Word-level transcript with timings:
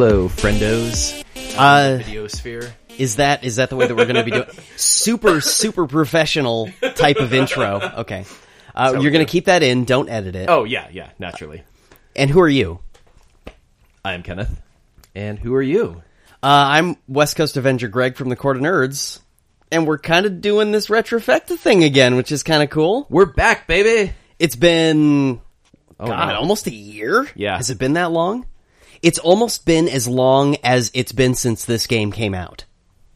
Hello, 0.00 0.28
friendos. 0.28 1.24
Uh, 1.58 1.98
Videosphere. 1.98 2.70
is 2.98 3.16
that 3.16 3.42
is 3.42 3.56
that 3.56 3.68
the 3.68 3.74
way 3.74 3.88
that 3.88 3.96
we're 3.96 4.04
going 4.04 4.14
to 4.14 4.22
be 4.22 4.30
doing? 4.30 4.46
Super 4.76 5.40
super 5.40 5.88
professional 5.88 6.70
type 6.94 7.16
of 7.16 7.34
intro. 7.34 7.80
Okay, 7.96 8.24
uh, 8.76 8.96
you're 9.00 9.10
going 9.10 9.26
to 9.26 9.30
keep 9.30 9.46
that 9.46 9.64
in. 9.64 9.84
Don't 9.84 10.08
edit 10.08 10.36
it. 10.36 10.48
Oh 10.48 10.62
yeah, 10.62 10.86
yeah, 10.92 11.10
naturally. 11.18 11.64
And 12.14 12.30
who 12.30 12.38
are 12.40 12.48
you? 12.48 12.78
I 14.04 14.12
am 14.12 14.22
Kenneth. 14.22 14.62
And 15.16 15.36
who 15.36 15.52
are 15.56 15.62
you? 15.62 16.00
Uh, 16.44 16.46
I'm 16.46 16.96
West 17.08 17.34
Coast 17.34 17.56
Avenger 17.56 17.88
Greg 17.88 18.14
from 18.14 18.28
the 18.28 18.36
Court 18.36 18.56
of 18.56 18.62
Nerds, 18.62 19.18
and 19.72 19.84
we're 19.84 19.98
kind 19.98 20.26
of 20.26 20.40
doing 20.40 20.70
this 20.70 20.86
retrofecta 20.86 21.58
thing 21.58 21.82
again, 21.82 22.14
which 22.14 22.30
is 22.30 22.44
kind 22.44 22.62
of 22.62 22.70
cool. 22.70 23.08
We're 23.10 23.26
back, 23.26 23.66
baby. 23.66 24.12
It's 24.38 24.54
been 24.54 25.40
Oh, 25.98 26.06
God, 26.06 26.28
no. 26.34 26.38
almost 26.38 26.68
a 26.68 26.72
year. 26.72 27.26
Yeah. 27.34 27.56
has 27.56 27.70
it 27.70 27.78
been 27.80 27.94
that 27.94 28.12
long? 28.12 28.46
It's 29.02 29.18
almost 29.18 29.64
been 29.64 29.88
as 29.88 30.08
long 30.08 30.56
as 30.64 30.90
it's 30.94 31.12
been 31.12 31.34
since 31.34 31.64
this 31.64 31.86
game 31.86 32.12
came 32.12 32.34
out. 32.34 32.64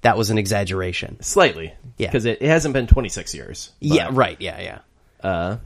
That 0.02 0.16
was 0.16 0.30
an 0.30 0.38
exaggeration. 0.38 1.20
Slightly. 1.22 1.74
Yeah. 1.96 2.08
Because 2.08 2.24
it, 2.24 2.42
it 2.42 2.48
hasn't 2.48 2.74
been 2.74 2.86
26 2.86 3.34
years. 3.34 3.70
But, 3.80 3.88
yeah, 3.88 4.08
right. 4.10 4.36
Yeah, 4.40 4.60
yeah. 4.60 4.78
Uh, 5.22 5.56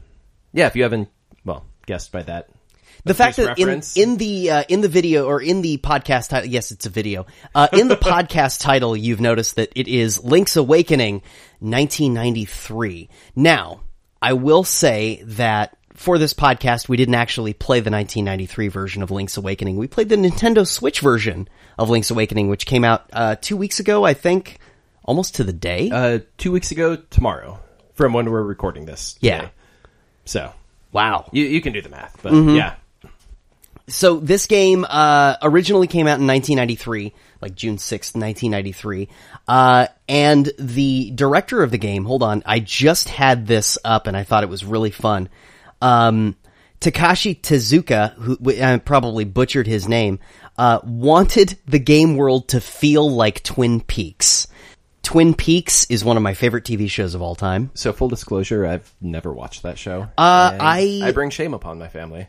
yeah, 0.53 0.67
if 0.67 0.75
you 0.75 0.83
haven't, 0.83 1.09
well, 1.43 1.65
guessed 1.85 2.11
by 2.11 2.23
that. 2.23 2.49
the 3.03 3.13
fact 3.13 3.37
that 3.37 3.57
in, 3.57 3.81
in 3.95 4.17
the 4.17 4.51
uh, 4.51 4.63
in 4.69 4.81
the 4.81 4.87
video 4.87 5.25
or 5.25 5.41
in 5.41 5.61
the 5.61 5.77
podcast 5.77 6.29
title, 6.29 6.49
yes, 6.49 6.71
it's 6.71 6.85
a 6.85 6.89
video. 6.89 7.25
Uh, 7.55 7.67
in 7.73 7.87
the 7.87 7.95
podcast 7.97 8.61
title, 8.61 8.95
you've 8.95 9.21
noticed 9.21 9.55
that 9.55 9.71
it 9.75 9.87
is 9.87 10.23
Link's 10.23 10.55
Awakening, 10.55 11.15
1993. 11.59 13.09
Now, 13.35 13.81
I 14.21 14.33
will 14.33 14.63
say 14.63 15.23
that 15.25 15.76
for 15.97 16.17
this 16.17 16.33
podcast, 16.33 16.87
we 16.87 16.95
didn't 16.97 17.15
actually 17.15 17.53
play 17.53 17.79
the 17.79 17.91
1993 17.91 18.67
version 18.69 19.03
of 19.03 19.11
Link's 19.11 19.35
Awakening. 19.37 19.77
We 19.77 19.87
played 19.87 20.09
the 20.09 20.15
Nintendo 20.15 20.65
Switch 20.65 21.01
version 21.01 21.47
of 21.77 21.89
Link's 21.89 22.09
Awakening, 22.11 22.49
which 22.49 22.65
came 22.65 22.83
out 22.83 23.09
uh, 23.11 23.35
two 23.41 23.57
weeks 23.57 23.79
ago, 23.79 24.05
I 24.05 24.13
think, 24.13 24.59
almost 25.03 25.35
to 25.35 25.43
the 25.43 25.53
day. 25.53 25.89
Uh, 25.91 26.19
two 26.37 26.51
weeks 26.51 26.71
ago, 26.71 26.95
tomorrow, 27.09 27.59
from 27.95 28.13
when 28.13 28.29
we're 28.31 28.43
recording 28.43 28.85
this. 28.85 29.13
today. 29.13 29.27
Yeah. 29.27 29.49
So, 30.25 30.53
wow. 30.91 31.29
you, 31.31 31.43
you 31.45 31.61
can 31.61 31.73
do 31.73 31.81
the 31.81 31.89
math, 31.89 32.17
but 32.21 32.31
Mm-hmm. 32.33 32.55
yeah. 32.55 32.75
so 33.87 34.19
this 34.19 34.45
game 34.45 34.85
uh, 34.87 35.35
originally 35.41 35.87
came 35.87 36.05
out 36.07 36.19
in 36.19 36.27
1993, 36.27 37.13
like 37.41 37.55
June 37.55 37.77
6th, 37.77 38.15
1993. 38.15 39.07
Uh, 39.47 39.87
and 40.09 40.51
the 40.59 41.11
director 41.11 41.63
of 41.63 41.71
the 41.71 41.77
game, 41.77 42.03
hold 42.05 42.21
on, 42.23 42.43
I 42.45 42.59
just 42.59 43.09
had 43.09 43.47
this 43.47 43.77
up 43.85 44.07
and 44.07 44.15
I 44.17 44.23
thought 44.23 44.43
it 44.43 44.49
was 44.49 44.65
really 44.65 44.91
fun. 44.91 45.29
Um, 45.81 46.35
Takashi 46.79 47.39
Tezuka, 47.39 48.13
who 48.13 48.37
I 48.61 48.77
probably 48.77 49.25
butchered 49.25 49.67
his 49.67 49.87
name, 49.87 50.19
uh, 50.57 50.79
wanted 50.83 51.57
the 51.67 51.79
game 51.79 52.15
world 52.17 52.49
to 52.49 52.61
feel 52.61 53.09
like 53.09 53.43
Twin 53.43 53.81
Peaks. 53.81 54.47
Twin 55.03 55.33
Peaks 55.33 55.85
is 55.89 56.03
one 56.03 56.17
of 56.17 56.23
my 56.23 56.33
favorite 56.33 56.65
TV 56.65 56.89
shows 56.89 57.15
of 57.15 57.21
all 57.21 57.33
time. 57.35 57.71
So, 57.73 57.93
full 57.93 58.09
disclosure, 58.09 58.65
I've 58.65 58.93
never 59.01 59.31
watched 59.33 59.63
that 59.63 59.77
show. 59.77 60.03
Uh, 60.17 60.57
I- 60.59 61.01
I 61.03 61.11
bring 61.11 61.29
shame 61.29 61.53
upon 61.53 61.79
my 61.79 61.87
family. 61.87 62.27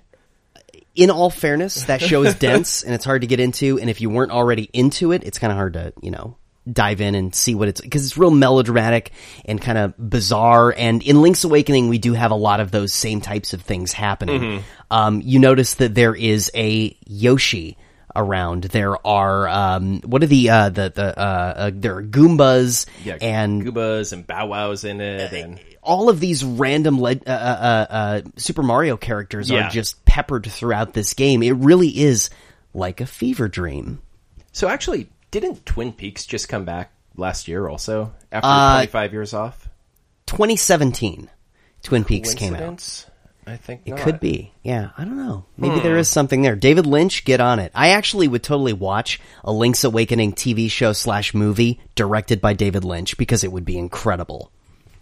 in 0.95 1.11
all 1.11 1.31
fairness, 1.31 1.85
that 1.85 2.01
show 2.01 2.23
is 2.25 2.35
dense 2.35 2.83
and 2.85 2.93
it's 2.95 3.05
hard 3.05 3.21
to 3.23 3.27
get 3.29 3.39
into. 3.41 3.79
And 3.79 3.89
if 3.91 4.01
you 4.01 4.11
weren't 4.11 4.33
already 4.33 4.69
into 4.73 5.13
it, 5.13 5.23
it's 5.25 5.39
kind 5.39 5.51
of 5.53 5.57
hard 5.57 5.75
to, 5.75 5.93
you 6.03 6.11
know, 6.11 6.37
dive 6.73 7.01
in 7.01 7.15
and 7.15 7.35
see 7.35 7.55
what 7.55 7.69
it's, 7.69 7.81
cause 7.81 8.05
it's 8.05 8.17
real 8.17 8.31
melodramatic 8.31 9.13
and 9.45 9.61
kind 9.61 9.79
of 9.79 9.95
bizarre. 9.99 10.75
And 10.77 11.03
in 11.03 11.23
Link's 11.23 11.45
Awakening, 11.45 11.89
we 11.89 11.99
do 11.99 12.15
have 12.15 12.31
a 12.31 12.37
lot 12.37 12.61
of 12.61 12.71
those 12.71 12.93
same 12.93 13.21
types 13.21 13.53
of 13.53 13.63
things 13.63 13.93
happening. 13.93 14.63
Um, 14.91 15.21
you 15.25 15.39
notice 15.39 15.75
that 15.75 15.95
there 15.95 16.15
is 16.15 16.51
a 16.55 16.97
Yoshi 17.07 17.77
around. 18.17 18.65
There 18.65 19.07
are, 19.07 19.49
um, 19.49 20.01
what 20.01 20.23
are 20.23 20.27
the, 20.27 20.51
uh, 20.51 20.69
the, 20.71 20.93
the, 20.95 21.19
uh, 21.19 21.23
uh 21.57 21.71
there 21.75 21.97
are 21.97 22.03
Goombas 22.03 22.87
Yeah, 23.05 23.19
and 23.21 23.63
Goobas 23.63 24.13
and 24.13 24.27
Bow 24.27 24.47
Wows 24.47 24.85
in 24.85 25.01
it, 25.01 25.33
and 25.33 25.61
all 25.83 26.09
of 26.09 26.21
these 26.21 26.45
random 26.45 27.01
le- 27.01 27.21
uh, 27.27 27.31
uh, 27.31 27.87
uh, 27.91 28.21
Super 28.37 28.63
Mario 28.63 28.97
characters 28.97 29.51
Yeah. 29.51 29.67
are 29.67 29.71
just 29.71 30.05
peppered 30.05 30.47
throughout 30.47 30.93
this 30.93 31.15
game. 31.15 31.43
It 31.43 31.53
really 31.53 31.89
is 31.89 32.31
like 32.75 33.01
a 33.01 33.07
fever 33.07 33.49
dream. 33.49 34.01
So 34.53 34.69
actually, 34.69 35.09
didn't 35.31 35.65
Twin 35.67 35.93
Peaks 35.93 36.27
just 36.27 36.49
come 36.49 36.65
back 36.65 36.93
last 37.17 37.49
year 37.49 37.69
also 37.69 38.13
after 38.33 38.49
Uh, 38.49 38.77
25 38.77 39.13
years 39.13 39.35
off? 39.35 39.69
2017, 40.27 41.29
Twin 41.83 42.05
Peaks 42.05 42.35
came 42.35 42.55
out. 42.55 43.07
I 43.47 43.57
think 43.57 43.81
It 43.87 43.93
not. 43.93 44.01
could 44.01 44.21
be. 44.21 44.53
Yeah, 44.63 44.91
I 44.99 45.05
don't 45.05 45.17
know. 45.17 45.47
Maybe 45.57 45.77
Hmm. 45.77 45.83
there 45.83 45.97
is 45.97 46.07
something 46.07 46.43
there. 46.43 46.55
David 46.55 46.85
Lynch, 46.85 47.25
get 47.25 47.41
on 47.41 47.59
it. 47.59 47.73
I 47.75 47.89
actually 47.91 48.29
would 48.29 48.43
totally 48.43 48.75
watch 48.75 49.19
a 49.43 49.51
Link's 49.51 49.85
Awakening 49.85 50.33
TV 50.35 50.69
show 50.69 50.93
slash 50.93 51.33
movie 51.33 51.81
directed 51.95 52.43
by 52.43 52.53
David 52.53 52.85
Lynch 52.85 53.17
because 53.17 53.43
it 53.45 53.51
would 53.51 53.65
be 53.65 53.79
incredible. 53.79 54.53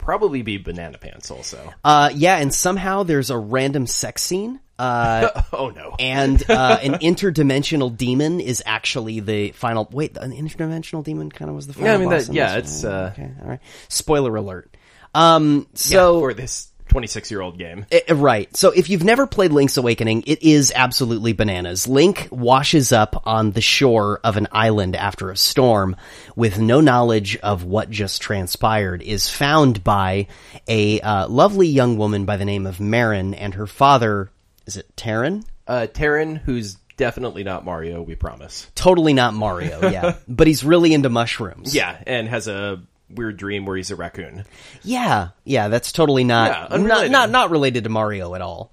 Probably 0.07 0.41
be 0.41 0.55
Banana 0.57 0.97
Pants 0.97 1.29
also. 1.29 1.73
Uh, 1.83 2.09
yeah, 2.15 2.37
and 2.37 2.53
somehow 2.53 3.03
there's 3.03 3.29
a 3.29 3.37
random 3.37 3.85
sex 3.87 4.21
scene. 4.23 4.61
Uh, 4.79 5.41
oh 5.51 5.67
no. 5.71 5.97
and 5.99 6.49
uh, 6.49 6.79
an 6.81 6.93
interdimensional 7.01 7.95
demon 7.95 8.39
is 8.39 8.63
actually 8.65 9.19
the 9.19 9.51
final. 9.51 9.85
Wait, 9.91 10.15
an 10.15 10.31
interdimensional 10.31 11.03
demon 11.03 11.29
kind 11.29 11.49
of 11.49 11.55
was 11.57 11.67
the 11.67 11.73
final. 11.73 11.87
Yeah, 11.89 11.93
I 11.95 11.97
mean, 11.97 12.09
that- 12.09 12.29
yeah, 12.33 12.55
it's, 12.55 12.85
uh, 12.85 13.11
okay. 13.11 13.29
All 13.41 13.49
right. 13.49 13.59
Spoiler 13.89 14.33
alert. 14.37 14.77
Um. 15.13 15.67
Yeah, 15.73 15.75
So 15.75 16.19
for 16.21 16.33
this 16.33 16.69
26 16.87 17.31
year 17.31 17.41
old 17.41 17.57
game. 17.57 17.85
Eh, 17.91 18.13
right. 18.13 18.55
So 18.55 18.71
if 18.71 18.89
you've 18.89 19.03
never 19.03 19.27
played 19.27 19.51
Link's 19.51 19.77
Awakening, 19.77 20.23
it 20.27 20.43
is 20.43 20.71
absolutely 20.75 21.33
bananas. 21.33 21.87
Link 21.87 22.27
washes 22.31 22.91
up 22.91 23.23
on 23.25 23.51
the 23.51 23.61
shore 23.61 24.19
of 24.23 24.37
an 24.37 24.47
island 24.51 24.95
after 24.95 25.29
a 25.29 25.37
storm 25.37 25.95
with 26.35 26.59
no 26.59 26.81
knowledge 26.81 27.37
of 27.37 27.63
what 27.63 27.89
just 27.89 28.21
transpired, 28.21 29.01
is 29.01 29.29
found 29.29 29.83
by 29.83 30.27
a 30.67 30.99
uh, 31.01 31.27
lovely 31.27 31.67
young 31.67 31.97
woman 31.97 32.25
by 32.25 32.37
the 32.37 32.45
name 32.45 32.65
of 32.65 32.79
Marin 32.79 33.33
and 33.33 33.53
her 33.55 33.67
father, 33.67 34.29
is 34.65 34.77
it 34.77 34.95
Tarin? 34.95 35.45
Uh, 35.67 35.87
Terran, 35.87 36.35
who's 36.35 36.75
definitely 36.97 37.43
not 37.43 37.63
Mario, 37.63 38.01
we 38.01 38.15
promise. 38.15 38.69
Totally 38.75 39.13
not 39.13 39.33
Mario, 39.33 39.89
yeah. 39.89 40.15
but 40.27 40.47
he's 40.47 40.63
really 40.63 40.93
into 40.93 41.09
mushrooms. 41.09 41.73
Yeah, 41.73 41.97
and 42.05 42.27
has 42.27 42.47
a 42.47 42.81
weird 43.09 43.37
dream 43.37 43.65
where 43.65 43.77
he's 43.77 43.91
a 43.91 43.95
raccoon. 43.95 44.45
Yeah, 44.83 45.29
yeah, 45.43 45.67
that's 45.67 45.91
totally 45.91 46.23
not 46.23 46.71
Yeah, 46.71 46.77
not, 46.77 47.09
not 47.09 47.29
not 47.29 47.49
related 47.51 47.83
to 47.85 47.89
Mario 47.89 48.35
at 48.35 48.41
all. 48.41 48.71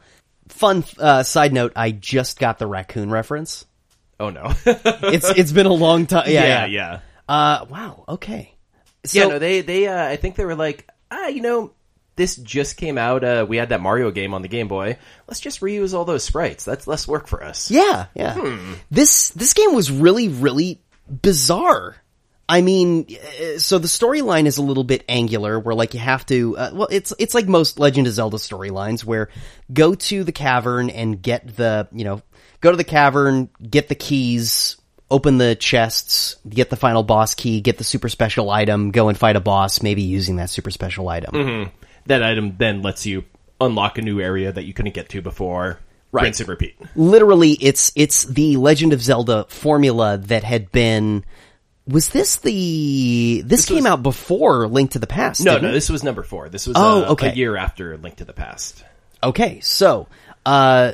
Fun 0.48 0.84
uh, 0.98 1.22
side 1.22 1.52
note: 1.52 1.72
I 1.76 1.90
just 1.90 2.38
got 2.38 2.58
the 2.58 2.66
raccoon 2.66 3.10
reference. 3.10 3.64
Oh 4.20 4.30
no. 4.30 4.52
It's 4.66 5.28
it's 5.30 5.52
been 5.52 5.66
a 5.66 5.72
long 5.72 6.06
time. 6.06 6.28
Yeah, 6.28 6.44
yeah, 6.44 6.66
yeah. 6.66 6.66
yeah. 6.66 7.00
Uh, 7.28 7.66
wow. 7.68 8.04
Okay. 8.08 8.54
So, 9.06 9.18
yeah, 9.18 9.26
no, 9.26 9.38
they 9.38 9.60
they 9.60 9.86
uh, 9.86 10.04
I 10.04 10.16
think 10.16 10.36
they 10.36 10.44
were 10.44 10.54
like, 10.54 10.88
ah, 11.10 11.28
you 11.28 11.42
know, 11.42 11.72
this 12.16 12.36
just 12.36 12.76
came 12.76 12.96
out. 12.96 13.24
Uh, 13.24 13.44
we 13.48 13.56
had 13.56 13.70
that 13.70 13.80
Mario 13.80 14.10
game 14.10 14.34
on 14.34 14.42
the 14.42 14.48
Game 14.48 14.68
Boy. 14.68 14.98
Let's 15.26 15.40
just 15.40 15.60
reuse 15.60 15.94
all 15.94 16.04
those 16.04 16.24
sprites. 16.24 16.64
That's 16.64 16.86
less 16.86 17.08
work 17.08 17.26
for 17.26 17.42
us. 17.42 17.70
yeah, 17.70 18.06
yeah. 18.14 18.34
Hmm. 18.34 18.74
This 18.90 19.30
this 19.30 19.52
game 19.52 19.74
was 19.74 19.90
really 19.90 20.28
really 20.28 20.80
bizarre. 21.08 21.96
I 22.48 22.60
mean, 22.60 23.06
uh, 23.10 23.58
so 23.58 23.78
the 23.78 23.88
storyline 23.88 24.46
is 24.46 24.58
a 24.58 24.62
little 24.62 24.84
bit 24.84 25.04
angular, 25.08 25.58
where 25.58 25.74
like 25.74 25.94
you 25.94 26.00
have 26.00 26.26
to. 26.26 26.56
Uh, 26.56 26.70
well, 26.74 26.88
it's 26.90 27.12
it's 27.18 27.34
like 27.34 27.48
most 27.48 27.78
Legend 27.78 28.06
of 28.06 28.12
Zelda 28.12 28.36
storylines, 28.36 29.04
where 29.04 29.30
go 29.72 29.94
to 29.94 30.24
the 30.24 30.32
cavern 30.32 30.90
and 30.90 31.22
get 31.22 31.56
the 31.56 31.88
you 31.92 32.04
know 32.04 32.22
go 32.60 32.70
to 32.70 32.76
the 32.76 32.84
cavern, 32.84 33.48
get 33.68 33.88
the 33.88 33.94
keys, 33.94 34.76
open 35.10 35.38
the 35.38 35.54
chests, 35.54 36.36
get 36.48 36.70
the 36.70 36.76
final 36.76 37.02
boss 37.02 37.34
key, 37.34 37.60
get 37.60 37.78
the 37.78 37.84
super 37.84 38.08
special 38.08 38.50
item, 38.50 38.90
go 38.90 39.08
and 39.08 39.16
fight 39.16 39.36
a 39.36 39.40
boss, 39.40 39.82
maybe 39.82 40.02
using 40.02 40.36
that 40.36 40.50
super 40.50 40.70
special 40.70 41.08
item. 41.08 41.70
That 42.06 42.22
item 42.22 42.56
then 42.58 42.82
lets 42.82 43.06
you 43.06 43.24
unlock 43.60 43.96
a 43.96 44.02
new 44.02 44.20
area 44.20 44.52
that 44.52 44.64
you 44.64 44.74
couldn't 44.74 44.94
get 44.94 45.08
to 45.10 45.22
before. 45.22 45.78
Right. 46.12 46.24
Rinse 46.24 46.40
and 46.40 46.48
repeat. 46.48 46.76
literally 46.94 47.52
it's 47.52 47.90
it's 47.96 48.22
the 48.22 48.56
Legend 48.56 48.92
of 48.92 49.02
Zelda 49.02 49.46
formula 49.48 50.16
that 50.18 50.44
had 50.44 50.70
been 50.70 51.24
was 51.86 52.08
this 52.08 52.36
the 52.36 53.42
this, 53.44 53.66
came 53.66 53.76
was- 53.76 53.86
out 53.86 54.02
before 54.02 54.66
Link 54.68 54.92
to 54.92 54.98
the 54.98 55.06
Past? 55.06 55.44
No, 55.44 55.58
no, 55.58 55.68
it? 55.68 55.72
this 55.72 55.88
was 55.90 56.02
number 56.02 56.22
four. 56.22 56.48
This 56.48 56.66
was 56.66 56.76
Oh, 56.78 57.04
uh, 57.04 57.08
okay. 57.12 57.30
a 57.30 57.34
year 57.34 57.56
after 57.56 57.96
Link 57.98 58.16
to 58.16 58.24
the 58.24 58.32
Past. 58.32 58.84
Okay, 59.22 59.60
so 59.60 60.06
uh 60.46 60.92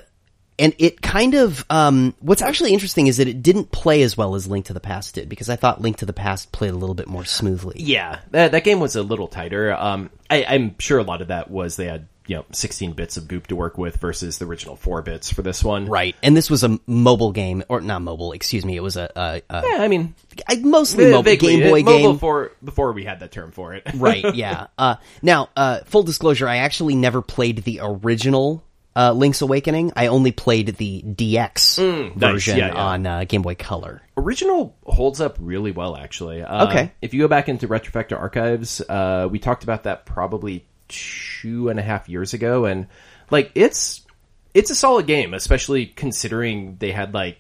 and 0.59 0.75
it 0.79 1.01
kind 1.01 1.35
of 1.35 1.65
um 1.71 2.15
what's 2.21 2.43
actually 2.43 2.73
interesting 2.73 3.07
is 3.07 3.17
that 3.17 3.27
it 3.29 3.43
didn't 3.43 3.73
play 3.73 4.03
as 4.03 4.17
well 4.17 4.35
as 4.35 4.47
Link 4.47 4.67
to 4.67 4.73
the 4.75 4.81
Past 4.81 5.15
did 5.15 5.29
because 5.29 5.49
I 5.49 5.57
thought 5.57 5.81
Link 5.81 5.97
to 5.99 6.07
the 6.07 6.13
Past 6.13 6.53
played 6.53 6.71
a 6.73 6.77
little 6.77 6.95
bit 6.95 7.09
more 7.09 7.25
smoothly. 7.25 7.77
Yeah, 7.79 8.19
that 8.33 8.53
that 8.53 8.65
game 8.65 8.79
was 8.81 8.95
a 8.97 9.03
little 9.03 9.27
tighter. 9.29 9.73
Um, 9.75 10.11
I, 10.29 10.45
I'm 10.47 10.77
sure 10.79 10.99
a 10.99 11.03
lot 11.03 11.23
of 11.23 11.29
that 11.29 11.51
was 11.51 11.77
they 11.77 11.87
had 11.87 12.07
you 12.31 12.37
know 12.37 12.45
16 12.53 12.93
bits 12.93 13.17
of 13.17 13.27
goop 13.27 13.49
to 13.49 13.57
work 13.57 13.77
with 13.77 13.97
versus 13.97 14.39
the 14.39 14.45
original 14.45 14.77
four 14.77 15.03
bits 15.03 15.33
for 15.33 15.43
this 15.43 15.65
one. 15.65 15.87
Right. 15.87 16.15
And 16.23 16.37
this 16.37 16.49
was 16.49 16.63
a 16.63 16.79
mobile 16.87 17.33
game 17.33 17.65
or 17.69 17.81
not 17.81 18.03
mobile, 18.03 18.31
excuse 18.31 18.65
me, 18.65 18.77
it 18.77 18.83
was 18.85 18.97
a, 18.97 19.11
a, 19.17 19.43
a 19.51 19.63
Yeah, 19.69 19.83
I 19.83 19.89
mean, 19.89 20.15
I- 20.49 20.55
mostly 20.57 21.07
mobile 21.07 21.25
vaguely, 21.25 21.57
Game 21.57 21.69
Boy 21.69 21.81
uh, 21.81 21.83
mobile 21.83 21.99
game. 21.99 22.13
Before 22.13 22.53
before 22.63 22.93
we 22.93 23.03
had 23.05 23.19
that 23.19 23.33
term 23.33 23.51
for 23.51 23.75
it. 23.75 23.83
right 23.95 24.35
yeah 24.37 24.69
uh 24.79 24.95
now 25.23 25.49
uh 25.57 25.81
full 25.87 26.05
disclosure 26.05 26.47
i 26.49 26.59
actually 26.59 26.95
never 26.95 27.21
played 27.21 27.65
the 27.65 27.81
original 27.83 28.63
uh, 28.97 29.13
Link's 29.13 29.41
Awakening. 29.41 29.93
I 29.95 30.09
only 30.09 30.33
played 30.33 30.77
the 30.77 31.01
DX 31.03 31.79
Mm, 31.79 32.17
nice. 32.17 32.33
version 32.33 32.59
Yeah, 32.59 32.67
yeah. 32.75 32.85
on 32.85 33.07
uh, 33.07 33.25
Game 33.25 33.41
Boy 33.43 33.55
Color. 33.55 34.03
Original 34.17 34.77
holds 34.85 35.21
up 35.21 35.37
really 35.39 35.71
well, 35.71 35.97
actually. 35.97 36.43
Uh, 36.43 36.67
Okay. 36.67 36.93
If 37.01 37.15
you 37.15 37.21
go 37.21 37.29
back 37.29 37.49
into 37.49 37.69
Retrofecta 37.69 38.19
archives, 38.19 38.81
uh, 38.81 39.29
we 39.31 39.39
talked 39.39 39.63
about 39.63 39.85
that 39.85 40.07
probably 40.07 40.67
two 40.91 41.69
and 41.69 41.79
a 41.79 41.83
half 41.83 42.09
years 42.09 42.35
ago, 42.35 42.65
and 42.67 42.87
like 43.31 43.51
it's 43.55 44.05
it's 44.53 44.71
a 44.71 44.75
solid 44.75 45.07
game, 45.07 45.33
especially 45.35 45.87
considering 45.87 46.77
they 46.79 46.91
had 46.93 47.15
like 47.15 47.39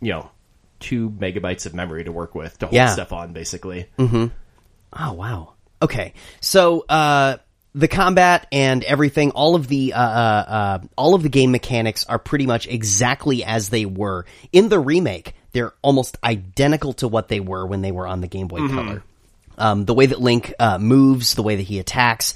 you 0.00 0.12
know 0.12 0.30
two 0.80 1.10
megabytes 1.10 1.66
of 1.66 1.74
memory 1.74 2.04
to 2.04 2.12
work 2.12 2.34
with 2.34 2.58
to 2.58 2.66
hold 2.66 2.74
Yeah. 2.74 2.88
stuff 2.88 3.12
on, 3.12 3.32
basically. 3.32 3.86
Oh 3.98 5.12
wow. 5.12 5.54
Okay, 5.80 6.14
so 6.40 6.84
uh, 6.88 7.38
the 7.74 7.88
combat 7.88 8.46
and 8.52 8.84
everything, 8.84 9.32
all 9.32 9.54
of 9.56 9.66
the 9.66 9.92
uh, 9.94 10.00
uh, 10.00 10.44
uh, 10.48 10.78
all 10.96 11.14
of 11.14 11.22
the 11.24 11.28
game 11.28 11.50
mechanics 11.50 12.04
are 12.06 12.18
pretty 12.20 12.46
much 12.46 12.68
exactly 12.68 13.42
as 13.44 13.68
they 13.68 13.84
were 13.84 14.24
in 14.52 14.68
the 14.68 14.78
remake. 14.78 15.34
They're 15.52 15.72
almost 15.82 16.16
identical 16.22 16.92
to 16.94 17.08
what 17.08 17.28
they 17.28 17.40
were 17.40 17.66
when 17.66 17.82
they 17.82 17.90
were 17.92 18.06
on 18.06 18.20
the 18.20 18.28
Game 18.28 18.46
Boy 18.48 18.68
Color. 18.68 19.02
Um, 19.58 19.84
the 19.84 19.92
way 19.92 20.06
that 20.06 20.20
Link 20.20 20.54
uh, 20.58 20.78
moves, 20.78 21.34
the 21.34 21.42
way 21.42 21.56
that 21.56 21.62
he 21.62 21.78
attacks, 21.78 22.34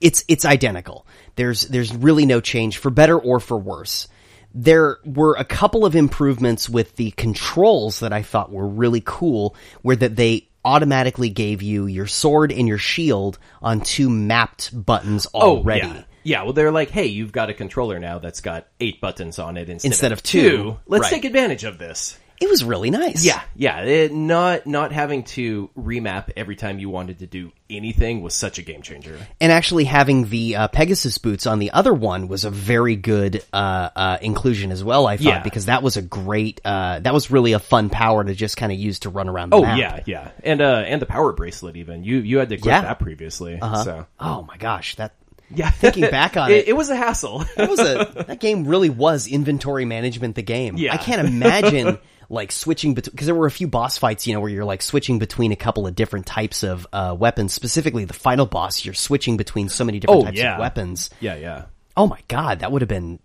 it's 0.00 0.24
it's 0.28 0.44
identical. 0.44 1.06
There's 1.36 1.62
there's 1.62 1.94
really 1.94 2.26
no 2.26 2.40
change 2.40 2.78
for 2.78 2.90
better 2.90 3.18
or 3.18 3.40
for 3.40 3.56
worse. 3.56 4.08
There 4.54 4.98
were 5.04 5.34
a 5.38 5.44
couple 5.44 5.84
of 5.84 5.94
improvements 5.94 6.68
with 6.68 6.96
the 6.96 7.10
controls 7.12 8.00
that 8.00 8.12
I 8.12 8.22
thought 8.22 8.50
were 8.50 8.66
really 8.66 9.02
cool, 9.04 9.54
where 9.82 9.96
that 9.96 10.16
they 10.16 10.48
automatically 10.64 11.28
gave 11.28 11.62
you 11.62 11.86
your 11.86 12.06
sword 12.06 12.50
and 12.52 12.66
your 12.66 12.78
shield 12.78 13.38
on 13.62 13.80
two 13.82 14.08
mapped 14.10 14.70
buttons 14.84 15.26
Oh, 15.34 15.58
already. 15.58 15.86
yeah. 15.86 16.02
Yeah, 16.24 16.42
well, 16.42 16.54
they're 16.54 16.72
like, 16.72 16.90
hey, 16.90 17.06
you've 17.06 17.30
got 17.30 17.50
a 17.50 17.54
controller 17.54 18.00
now 18.00 18.18
that's 18.18 18.40
got 18.40 18.66
eight 18.80 19.00
buttons 19.00 19.38
on 19.38 19.56
it 19.56 19.68
instead, 19.68 19.86
Instead 19.92 20.10
of 20.12 20.24
two. 20.24 20.76
Let's 20.88 21.02
Right. 21.02 21.12
take 21.12 21.24
advantage 21.24 21.62
of 21.62 21.78
this. 21.78 22.18
It 22.40 22.48
was 22.50 22.62
really 22.64 22.90
nice. 22.90 23.24
Yeah, 23.24 23.40
yeah. 23.54 23.80
It, 23.82 24.12
not 24.12 24.66
not 24.66 24.92
having 24.92 25.24
to 25.24 25.70
remap 25.76 26.30
every 26.36 26.56
time 26.56 26.78
you 26.78 26.90
wanted 26.90 27.20
to 27.20 27.26
do 27.26 27.50
anything 27.70 28.22
was 28.22 28.34
such 28.34 28.58
a 28.58 28.62
game 28.62 28.82
changer. 28.82 29.18
and 29.40 29.50
actually 29.50 29.84
having 29.84 30.28
the 30.28 30.56
uh, 30.56 30.68
Pegasus 30.68 31.18
boots 31.18 31.46
on 31.46 31.58
the 31.58 31.70
other 31.72 31.92
one 31.94 32.28
was 32.28 32.44
a 32.44 32.50
very 32.50 32.94
good 32.96 33.42
uh, 33.52 33.88
uh, 33.96 34.18
inclusion 34.20 34.70
as 34.70 34.84
well. 34.84 35.06
I 35.06 35.16
thought 35.16 35.24
Yeah. 35.24 35.42
because 35.42 35.66
that 35.66 35.82
was 35.82 35.96
a 35.96 36.02
great, 36.02 36.60
uh, 36.64 37.00
that 37.00 37.12
was 37.14 37.30
really 37.30 37.52
a 37.52 37.58
fun 37.58 37.88
power 37.90 38.22
to 38.22 38.34
just 38.34 38.56
kind 38.56 38.70
of 38.70 38.78
use 38.78 39.00
to 39.00 39.10
run 39.10 39.28
around. 39.28 39.50
The 39.50 39.56
Oh 39.56 39.62
map. 39.62 39.78
yeah, 39.78 40.00
yeah, 40.06 40.30
and 40.44 40.60
uh, 40.60 40.84
and 40.86 41.00
the 41.02 41.06
power 41.06 41.32
bracelet 41.32 41.76
even 41.76 42.04
you 42.04 42.18
you 42.18 42.38
had 42.38 42.48
to 42.50 42.56
equip 42.56 42.70
Yeah. 42.72 42.82
that 42.82 42.98
previously. 43.00 43.58
So 43.60 44.06
Oh 44.20 44.42
my 44.42 44.56
gosh, 44.58 44.96
that 44.96 45.12
yeah, 45.54 45.70
Thinking 45.70 46.10
back 46.10 46.36
on 46.36 46.50
it, 46.50 46.54
it- 46.58 46.68
it 46.68 46.72
was 46.76 46.90
a 46.90 46.96
hassle. 46.96 47.44
that 47.56 47.68
was 47.70 47.80
a 47.80 48.24
that 48.28 48.40
game 48.40 48.66
really 48.66 48.90
was 48.90 49.26
inventory 49.26 49.84
management. 49.84 50.34
The 50.36 50.42
game. 50.42 50.76
Yeah. 50.76 50.92
I 50.94 50.96
can't 50.98 51.26
imagine 51.26 51.98
like 52.28 52.50
switching 52.52 52.94
between 52.94 53.12
because 53.12 53.26
there 53.26 53.34
were 53.34 53.46
a 53.46 53.50
few 53.50 53.68
boss 53.68 53.98
fights, 53.98 54.26
you 54.26 54.34
know, 54.34 54.40
where 54.40 54.50
you're 54.50 54.64
like 54.64 54.82
switching 54.82 55.18
between 55.18 55.52
a 55.52 55.56
couple 55.56 55.86
of 55.86 55.94
different 55.94 56.26
types 56.26 56.62
of 56.62 56.86
uh, 56.92 57.14
weapons. 57.18 57.52
Specifically, 57.52 58.04
the 58.04 58.12
final 58.14 58.46
boss, 58.46 58.84
you're 58.84 58.94
switching 58.94 59.36
between 59.36 59.68
so 59.68 59.84
many 59.84 60.00
different 60.00 60.22
Oh, 60.22 60.24
types 60.26 60.38
yeah. 60.38 60.54
of 60.54 60.60
weapons. 60.60 61.10
yeah, 61.20 61.36
yeah. 61.36 61.64
Oh 61.96 62.06
my 62.06 62.20
god, 62.28 62.60
that 62.60 62.72
would 62.72 62.82
have 62.82 62.88
been 62.88 63.18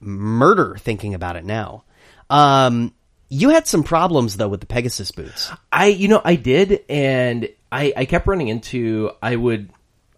murder 0.00 0.76
thinking 0.78 1.14
about 1.14 1.36
it 1.36 1.44
now. 1.44 1.84
Um, 2.30 2.94
you 3.28 3.48
had 3.50 3.66
some 3.66 3.82
problems 3.82 4.36
though 4.36 4.48
with 4.48 4.60
the 4.60 4.66
Pegasus 4.66 5.10
boots. 5.10 5.50
I 5.72 5.86
you 5.86 6.08
know 6.08 6.20
I 6.24 6.36
did, 6.36 6.84
and 6.88 7.48
I 7.70 7.92
I 7.96 8.04
kept 8.04 8.26
running 8.26 8.48
into 8.48 9.10
I 9.22 9.36
would 9.36 9.70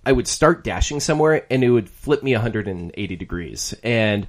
I 0.04 0.12
would 0.12 0.28
start 0.28 0.64
dashing 0.64 1.00
somewhere, 1.00 1.46
and 1.50 1.64
it 1.64 1.70
would 1.70 1.88
flip 1.88 2.22
me 2.22 2.32
180 2.32 3.16
degrees, 3.16 3.74
and 3.82 4.26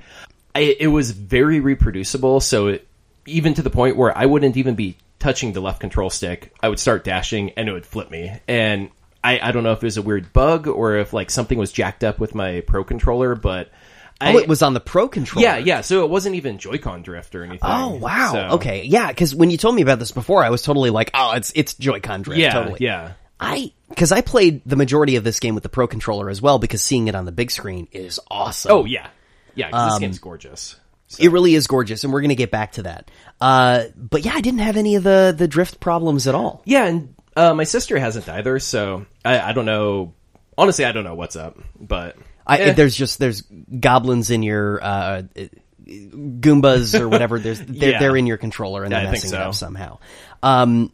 I, 0.53 0.59
it 0.79 0.87
was 0.87 1.11
very 1.11 1.59
reproducible. 1.59 2.39
So 2.39 2.67
it, 2.67 2.87
even 3.25 3.53
to 3.55 3.61
the 3.61 3.69
point 3.69 3.97
where 3.97 4.15
I 4.17 4.25
wouldn't 4.25 4.57
even 4.57 4.75
be 4.75 4.97
touching 5.19 5.53
the 5.53 5.61
left 5.61 5.79
control 5.79 6.09
stick, 6.09 6.53
I 6.61 6.69
would 6.69 6.79
start 6.79 7.03
dashing, 7.03 7.51
and 7.51 7.67
it 7.69 7.71
would 7.73 7.85
flip 7.85 8.09
me, 8.11 8.31
and 8.47 8.89
I 9.23 9.39
I 9.39 9.51
don't 9.51 9.63
know 9.63 9.71
if 9.73 9.79
it 9.83 9.85
was 9.87 9.97
a 9.97 10.01
weird 10.01 10.31
bug 10.33 10.67
or 10.67 10.97
if 10.97 11.13
like 11.13 11.29
something 11.31 11.57
was 11.57 11.71
jacked 11.71 12.03
up 12.03 12.19
with 12.19 12.35
my 12.35 12.61
Pro 12.61 12.83
controller, 12.83 13.35
but. 13.35 13.69
I, 14.21 14.33
Oh, 14.33 14.37
it 14.37 14.47
was 14.47 14.61
on 14.61 14.73
the 14.73 14.79
Pro 14.79 15.09
controller. 15.09 15.45
yeah, 15.45 15.57
yeah. 15.57 15.81
So 15.81 16.05
it 16.05 16.09
wasn't 16.09 16.35
even 16.35 16.57
Joy-Con 16.57 17.01
drift 17.01 17.35
or 17.35 17.43
anything. 17.43 17.59
Oh 17.69 17.95
wow. 17.95 18.29
So- 18.31 18.55
Okay. 18.55 18.83
Yeah, 18.85 19.09
because 19.09 19.35
when 19.35 19.49
you 19.51 19.57
told 19.57 19.75
me 19.75 19.81
about 19.81 19.99
this 19.99 20.13
before, 20.13 20.41
I 20.41 20.51
was 20.51 20.61
totally 20.61 20.89
like, 20.89 21.11
oh, 21.13 21.33
it's 21.33 21.51
it's 21.53 21.73
Joy-Con 21.73 22.21
drift. 22.21 22.39
Yeah, 22.39 22.53
totally. 22.53 22.77
yeah. 22.79 23.11
I 23.41 23.73
because 23.89 24.13
I 24.13 24.21
played 24.21 24.61
the 24.65 24.77
majority 24.77 25.17
of 25.17 25.25
this 25.25 25.41
game 25.41 25.53
with 25.53 25.63
the 25.63 25.69
Pro 25.69 25.85
controller 25.87 26.29
as 26.29 26.41
well 26.41 26.59
because 26.59 26.81
seeing 26.81 27.09
it 27.09 27.15
on 27.15 27.25
the 27.25 27.33
big 27.33 27.51
screen 27.51 27.89
is 27.91 28.21
awesome. 28.31 28.71
Oh 28.71 28.85
yeah, 28.85 29.07
yeah. 29.53 29.69
Um, 29.71 29.89
this 29.89 29.99
game's 29.99 30.19
gorgeous. 30.19 30.77
It 31.19 31.31
really 31.31 31.55
is 31.55 31.67
gorgeous, 31.67 32.03
and 32.03 32.11
we're 32.11 32.21
gonna 32.21 32.35
get 32.35 32.51
back 32.51 32.73
to 32.73 32.83
that. 32.83 33.09
Uh, 33.39 33.83
but 33.95 34.25
yeah, 34.25 34.33
I 34.35 34.41
didn't 34.41 34.59
have 34.61 34.75
any 34.77 34.95
of 34.95 35.03
the 35.03 35.33
the 35.37 35.47
drift 35.47 35.79
problems 35.79 36.27
at 36.27 36.35
all. 36.35 36.61
Yeah, 36.65 36.85
and 36.85 37.13
uh, 37.35 37.53
my 37.53 37.63
sister 37.63 37.97
hasn't 37.99 38.27
either, 38.27 38.59
so 38.59 39.05
I, 39.23 39.39
I 39.39 39.53
don't 39.53 39.65
know. 39.65 40.13
Honestly, 40.57 40.85
I 40.85 40.91
don't 40.91 41.03
know 41.03 41.15
what's 41.15 41.35
up, 41.35 41.57
but 41.79 42.15
I, 42.47 42.57
eh. 42.57 42.73
There's 42.73 42.95
just 42.95 43.19
there's 43.19 43.41
goblins 43.41 44.31
in 44.31 44.41
your 44.43 44.83
uh, 44.83 45.23
Goombas 45.85 46.99
or 46.99 47.07
whatever. 47.09 47.39
There's 47.39 47.59
they're, 47.67 47.91
Yeah. 47.91 47.99
they're 47.99 48.17
in 48.17 48.27
your 48.27 48.37
controller 48.37 48.83
and 48.83 48.91
they're 48.91 49.03
Yeah, 49.03 49.11
messing 49.11 49.33
it 49.33 49.39
up 49.39 49.53
somehow. 49.53 49.99
Um, 50.43 50.91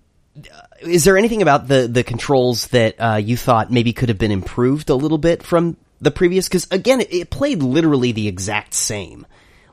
is 0.81 1.04
there 1.04 1.18
anything 1.18 1.42
about 1.42 1.68
the 1.68 1.88
the 1.88 2.04
controls 2.04 2.68
that 2.68 2.96
uh, 3.00 3.16
you 3.16 3.38
thought 3.38 3.72
maybe 3.72 3.94
could 3.94 4.10
have 4.10 4.18
been 4.18 4.31
improved 4.31 4.90
a 4.90 4.96
little 4.96 5.18
bit 5.18 5.44
from 5.44 5.78
the 6.00 6.12
previous? 6.12 6.48
Because 6.48 6.68
again, 6.72 7.02
it, 7.02 7.13
it 7.13 7.30
played 7.30 7.62
literally 7.63 8.12
the 8.12 8.28
exact 8.28 8.74
same. 8.74 9.25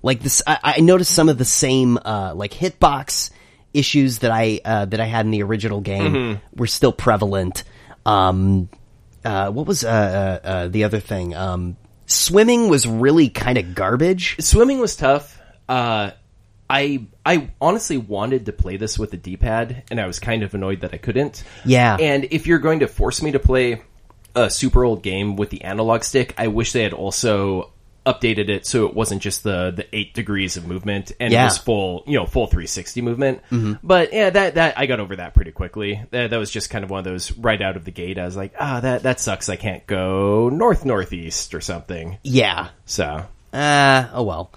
Like 0.02 0.20
this, 0.20 0.42
I, 0.46 0.58
I 0.76 0.80
noticed 0.80 1.12
some 1.12 1.28
of 1.28 1.38
the 1.38 1.44
same 1.44 1.98
uh, 2.04 2.32
like 2.34 2.52
hitbox 2.52 3.30
issues 3.74 4.20
that 4.20 4.30
I 4.30 4.60
uh, 4.64 4.84
that 4.86 5.00
I 5.00 5.04
had 5.06 5.26
in 5.26 5.30
the 5.30 5.42
original 5.42 5.80
game 5.80 6.12
Mm-hmm. 6.14 6.58
were 6.60 6.66
still 6.66 6.92
prevalent. 6.92 7.64
Um, 8.06 8.68
uh, 9.24 9.50
what 9.50 9.66
was 9.66 9.84
uh, 9.84 9.88
uh, 10.44 10.46
uh, 10.46 10.68
the 10.68 10.84
other 10.84 11.00
thing? 11.00 11.34
Um, 11.34 11.76
swimming 12.06 12.68
was 12.68 12.86
really 12.86 13.28
kind 13.28 13.58
of 13.58 13.74
garbage. 13.74 14.36
swimming 14.40 14.78
was 14.78 14.96
tough. 14.96 15.38
Uh, 15.68 16.12
I 16.70 17.06
I 17.24 17.50
honestly 17.60 17.96
wanted 17.98 18.46
to 18.46 18.52
play 18.52 18.76
this 18.76 18.98
with 18.98 19.12
a 19.12 19.16
D-pad, 19.16 19.84
and 19.90 20.00
I 20.00 20.06
was 20.06 20.18
kind 20.18 20.42
of 20.42 20.54
annoyed 20.54 20.80
that 20.82 20.94
I 20.94 20.98
couldn't. 20.98 21.42
Yeah. 21.64 21.96
And 21.98 22.28
if 22.30 22.46
you're 22.46 22.58
going 22.58 22.80
to 22.80 22.86
force 22.88 23.22
me 23.22 23.32
to 23.32 23.38
play 23.38 23.82
a 24.34 24.48
super 24.50 24.84
old 24.84 25.02
game 25.02 25.36
with 25.36 25.50
the 25.50 25.62
analog 25.64 26.04
stick, 26.04 26.34
I 26.38 26.48
wish 26.48 26.72
they 26.72 26.82
had 26.82 26.92
also 26.92 27.72
updated 28.12 28.48
it 28.48 28.64
so 28.66 28.86
it 28.86 28.94
wasn't 28.94 29.20
just 29.22 29.42
the 29.42 29.70
the 29.76 29.86
eight 29.96 30.14
degrees 30.14 30.56
of 30.56 30.66
movement 30.66 31.12
and 31.20 31.32
Yeah. 31.32 31.42
it 31.42 31.44
was 31.46 31.58
full 31.58 32.02
you 32.06 32.18
know 32.18 32.24
full 32.26 32.46
360 32.46 33.02
movement 33.02 33.40
but 33.82 34.12
yeah 34.12 34.30
that 34.30 34.54
that 34.54 34.78
i 34.78 34.86
got 34.86 35.00
over 35.00 35.16
that 35.16 35.34
pretty 35.34 35.52
quickly 35.52 36.00
that, 36.10 36.30
that 36.30 36.36
was 36.38 36.50
just 36.50 36.70
kind 36.70 36.84
of 36.84 36.90
one 36.90 36.98
of 37.00 37.04
those 37.04 37.30
right 37.32 37.60
out 37.60 37.76
of 37.76 37.84
the 37.84 37.90
gate 37.90 38.18
i 38.18 38.24
was 38.24 38.36
like 38.36 38.54
ah 38.58 38.80
that 38.80 39.02
that 39.02 39.20
sucks 39.20 39.48
i 39.48 39.56
can't 39.56 39.86
go 39.86 40.48
north 40.48 40.84
northeast 40.84 41.54
or 41.54 41.60
something 41.60 42.18
Yeah. 42.22 42.68
so 42.86 43.26
Uh, 43.52 44.08
oh 44.12 44.22
well. 44.24 44.50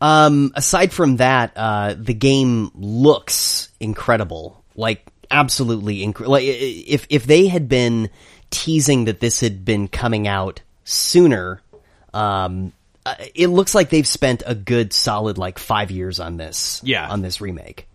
Um, 0.00 0.52
aside 0.54 0.92
from 0.92 1.16
that, 1.16 1.52
uh, 1.56 1.94
the 1.98 2.14
game 2.14 2.70
looks 2.76 3.68
incredible. 3.80 4.62
Like, 4.76 5.04
absolutely 5.28 6.04
incredible. 6.04 6.32
Like, 6.34 6.44
if, 6.46 7.04
if 7.10 7.24
they 7.26 7.48
had 7.48 7.68
been 7.68 8.08
teasing 8.50 9.06
that 9.06 9.18
this 9.18 9.40
had 9.40 9.64
been 9.64 9.88
coming 9.88 10.28
out 10.28 10.60
sooner, 10.84 11.60
um, 12.14 12.72
uh, 13.08 13.24
it 13.34 13.48
looks 13.48 13.74
like 13.74 13.90
they've 13.90 14.06
spent 14.06 14.42
a 14.46 14.54
good 14.54 14.92
solid, 14.92 15.38
like, 15.38 15.58
five 15.58 15.90
years 15.90 16.20
on 16.20 16.36
this. 16.36 16.80
Yeah. 16.84 17.08
On 17.08 17.22
this 17.22 17.40
remake. 17.40 17.88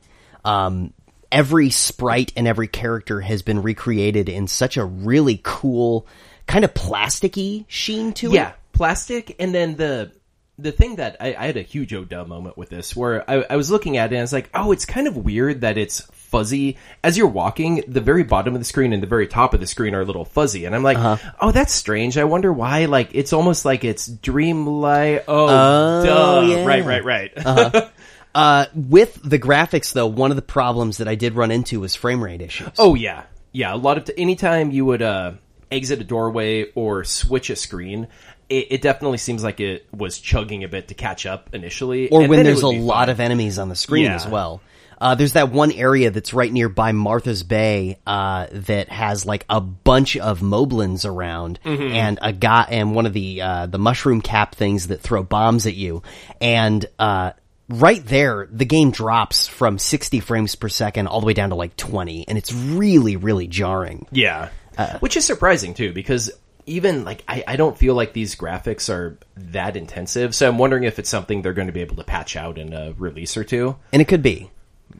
Um, 0.46 0.94
every 1.32 1.70
sprite 1.72 2.32
and 2.36 2.48
every 2.48 2.68
character 2.68 3.20
has 3.20 3.42
been 3.42 3.62
recreated 3.64 4.30
in 4.30 4.48
such 4.48 4.78
a 4.78 4.86
really 4.86 5.40
cool, 5.44 6.06
kind 6.48 6.64
of 6.64 6.74
plasticky 6.74 7.66
sheen 7.68 8.14
to 8.14 8.32
it. 8.32 8.36
Yeah, 8.36 8.52
plastic, 8.72 9.36
and 9.40 9.54
then 9.54 9.76
the 9.76 10.12
the 10.60 10.72
thing 10.72 10.98
that 10.98 11.18
I, 11.20 11.34
I 11.34 11.48
had 11.48 11.58
a 11.58 11.64
huge 11.64 11.94
Odell 11.94 12.26
moment 12.26 12.58
with 12.58 12.70
this, 12.70 12.96
where 12.96 13.28
I, 13.30 13.44
I 13.50 13.56
was 13.56 13.72
looking 13.72 13.98
at 13.98 14.12
it 14.12 14.16
and 14.16 14.20
I 14.20 14.22
was 14.22 14.34
like, 14.34 14.50
oh, 14.54 14.72
it's 14.72 14.86
kind 14.86 15.08
of 15.08 15.18
weird 15.18 15.62
that 15.62 15.80
it's 15.80 16.02
fuzzy 16.34 16.78
as 17.04 17.18
you're 17.18 17.28
walking. 17.28 17.84
The 17.88 18.02
very 18.02 18.24
bottom 18.24 18.56
of 18.56 18.60
the 18.62 18.66
screen 18.66 18.92
and 18.92 19.02
the 19.04 19.08
very 19.08 19.28
top 19.28 19.54
of 19.54 19.60
the 19.60 19.68
screen 19.68 19.94
are 19.96 20.02
a 20.02 20.06
little 20.06 20.26
fuzzy, 20.26 20.66
and 20.66 20.76
I'm 20.76 20.82
like, 20.84 20.98
Uh-huh. 20.98 21.32
oh, 21.40 21.52
that's 21.52 21.72
strange. 21.74 22.18
I 22.18 22.24
wonder 22.24 22.52
why. 22.52 22.86
Like, 22.86 23.12
it's 23.14 23.32
almost 23.34 23.66
like 23.66 23.84
it's 23.84 24.10
dreamlight. 24.10 25.26
Oh, 25.28 25.48
Oh, 25.48 26.04
duh. 26.04 26.48
yeah. 26.56 26.66
Right, 26.66 26.84
right, 26.84 27.04
right. 27.06 27.90
Uh, 28.36 28.66
with 28.74 29.20
the 29.24 29.38
graphics, 29.38 29.94
though, 29.94 30.08
one 30.08 30.32
of 30.32 30.36
the 30.36 30.42
problems 30.42 30.98
that 30.98 31.08
I 31.08 31.14
did 31.14 31.36
run 31.36 31.52
into 31.52 31.80
was 31.82 31.94
frame 31.94 32.24
rate 32.24 32.42
issues. 32.42 32.72
Oh 32.80 32.96
yeah, 32.96 33.26
yeah. 33.52 33.76
A 33.76 33.78
lot 33.78 34.00
of 34.00 34.06
t- 34.06 34.14
anytime 34.18 34.72
you 34.72 34.86
would 34.86 35.04
uh, 35.04 35.34
exit 35.72 36.02
a 36.02 36.04
doorway 36.04 36.72
or 36.74 37.04
switch 37.04 37.52
a 37.52 37.56
screen, 37.56 38.08
it, 38.50 38.68
it 38.72 38.82
definitely 38.82 39.20
seems 39.20 39.44
like 39.44 39.60
it 39.60 39.86
was 39.96 40.18
chugging 40.18 40.64
a 40.64 40.68
bit 40.68 40.88
to 40.88 40.96
catch 40.96 41.28
up 41.28 41.54
initially. 41.54 42.10
or 42.10 42.22
and 42.22 42.30
when 42.32 42.44
there's 42.44 42.64
a 42.64 42.68
lot 42.70 43.02
fine. 43.06 43.10
of 43.10 43.20
enemies 43.20 43.60
on 43.60 43.70
the 43.70 43.76
screen 43.76 44.06
Yeah. 44.06 44.16
as 44.16 44.26
well. 44.26 44.62
Uh, 45.04 45.16
there's 45.16 45.34
that 45.34 45.52
one 45.52 45.74
area 45.74 46.12
that's 46.12 46.34
right 46.34 46.52
nearby 46.52 46.94
Martha's 46.94 47.44
Bay 47.44 48.00
uh, 48.08 48.48
that 48.54 48.88
has 48.88 49.26
like 49.26 49.46
a 49.50 49.60
bunch 49.60 50.16
of 50.16 50.40
moblins 50.40 51.06
around, 51.06 51.60
and 51.66 52.20
a 52.22 52.32
guy 52.32 52.66
and 52.70 52.96
one 52.96 53.06
of 53.06 53.12
the 53.12 53.42
uh, 53.42 53.66
the 53.66 53.78
mushroom 53.78 54.22
cap 54.22 54.56
things 54.56 54.88
that 54.88 55.02
throw 55.02 55.22
bombs 55.22 55.68
at 55.68 55.74
you, 55.74 56.04
and 56.40 56.86
uh, 56.98 57.32
right 57.68 58.06
there 58.06 58.48
the 58.50 58.64
game 58.64 58.92
drops 58.92 59.46
from 59.46 59.78
60 59.78 60.22
frames 60.22 60.56
per 60.56 60.70
second 60.70 61.08
all 61.08 61.20
the 61.20 61.26
way 61.26 61.34
down 61.34 61.50
to 61.50 61.56
like 61.56 61.76
20, 61.76 62.30
and 62.30 62.38
it's 62.38 62.54
really 62.54 63.18
really 63.18 63.48
jarring. 63.48 64.08
Yeah. 64.10 64.52
Uh, 64.78 65.00
Which 65.00 65.18
is 65.18 65.26
surprising 65.26 65.74
too, 65.74 65.92
because 65.92 66.32
even 66.66 67.04
like 67.04 67.26
I, 67.28 67.44
I 67.46 67.56
don't 67.58 67.78
feel 67.78 67.94
like 67.94 68.14
these 68.14 68.38
graphics 68.38 68.90
are 68.90 69.18
that 69.36 69.76
intensive. 69.76 70.34
So 70.34 70.48
I'm 70.48 70.58
wondering 70.58 70.86
if 70.86 70.98
it's 70.98 71.10
something 71.10 71.42
they're 71.42 71.52
going 71.52 71.68
to 71.68 71.74
be 71.74 71.82
able 71.82 71.98
to 71.98 72.06
patch 72.06 72.38
out 72.38 72.58
in 72.58 72.72
a 72.72 72.94
release 72.94 73.36
or 73.36 73.44
two. 73.44 73.76
And 73.92 74.02
it 74.02 74.08
could 74.08 74.24
be. 74.24 74.50